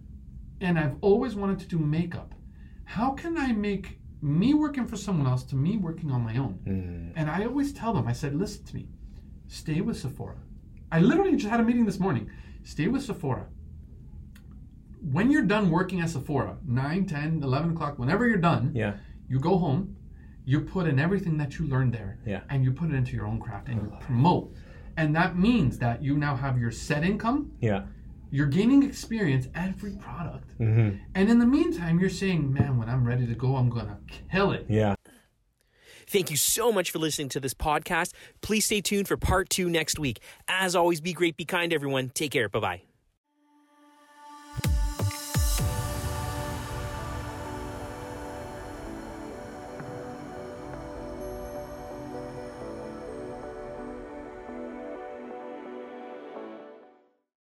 and 0.61 0.77
I've 0.79 0.97
always 1.01 1.37
wanted 1.37 1.59
to 1.61 1.67
do 1.69 1.79
makeup, 1.79 2.35
how 2.88 3.11
can 3.11 3.37
I 3.37 3.53
make 3.53 3.98
me 4.22 4.55
working 4.55 4.87
for 4.87 4.96
someone 4.96 5.27
else 5.27 5.44
to 5.44 5.57
me 5.57 5.77
working 5.77 6.11
on 6.11 6.22
my 6.22 6.38
own? 6.38 6.59
Mm. 6.66 7.12
And 7.16 7.31
I 7.31 7.44
always 7.44 7.70
tell 7.74 7.92
them, 7.92 8.09
I 8.09 8.14
said, 8.14 8.35
listen 8.35 8.64
to 8.64 8.74
me, 8.77 8.88
stay 9.46 9.83
with 9.83 9.98
Sephora. 9.98 10.37
I 10.90 11.01
literally 11.01 11.37
just 11.37 11.51
had 11.51 11.61
a 11.61 11.62
meeting 11.62 11.85
this 11.85 12.01
morning. 12.01 12.31
Stay 12.64 12.88
with 12.88 13.03
Sephora. 13.05 13.46
When 15.03 15.31
you're 15.31 15.42
done 15.44 15.70
working 15.70 16.01
at 16.01 16.09
Sephora, 16.09 16.57
9, 16.66 17.05
10, 17.05 17.42
11 17.42 17.72
o'clock, 17.72 17.98
whenever 17.98 18.27
you're 18.27 18.38
done, 18.38 18.72
Yeah. 18.74 18.94
you 19.29 19.38
go 19.38 19.59
home, 19.59 19.94
you 20.46 20.61
put 20.62 20.87
in 20.87 20.98
everything 20.98 21.37
that 21.37 21.59
you 21.59 21.66
learned 21.66 21.92
there, 21.92 22.18
Yeah. 22.24 22.40
and 22.48 22.64
you 22.64 22.72
put 22.72 22.88
it 22.90 22.94
into 22.94 23.14
your 23.14 23.27
own 23.27 23.38
craft 23.38 23.68
and 23.68 23.83
you 23.83 23.92
promote. 24.01 24.55
And 24.96 25.14
that 25.14 25.38
means 25.38 25.77
that 25.79 26.03
you 26.03 26.16
now 26.16 26.37
have 26.37 26.59
your 26.59 26.70
set 26.70 27.05
income, 27.05 27.53
Yeah. 27.61 27.83
You're 28.31 28.47
gaining 28.47 28.83
experience 28.83 29.49
every 29.55 29.79
free 29.79 29.97
product. 29.97 30.53
hmm 30.59 30.91
And 31.14 31.31
in 31.31 31.38
the 31.38 31.47
meantime, 31.47 31.99
you're 31.99 32.11
saying, 32.11 32.53
man, 32.53 32.79
when 32.79 32.88
I'm 32.88 33.05
ready 33.05 33.27
to 33.27 33.35
go, 33.35 33.57
I'm 33.57 33.71
going 33.71 33.87
to 33.87 33.99
kill 34.31 34.53
it. 34.53 34.67
Yeah. 34.69 34.95
Thank 36.07 36.31
you 36.31 36.38
so 36.38 36.73
much 36.73 36.91
for 36.91 36.99
listening 36.99 37.29
to 37.31 37.41
this 37.41 37.53
podcast. 37.53 38.12
Please 38.41 38.64
stay 38.64 38.81
tuned 38.81 39.09
for 39.09 39.19
part 39.19 39.51
two 39.51 39.69
next 39.69 39.99
week. 39.99 40.21
As 40.49 40.75
always, 40.75 41.01
be 41.03 41.12
great, 41.12 41.37
be 41.37 41.45
kind, 41.45 41.73
everyone. 41.73 42.11
Take 42.11 42.31
care. 42.31 42.49
Bye 42.49 42.61
bye. 42.61 42.83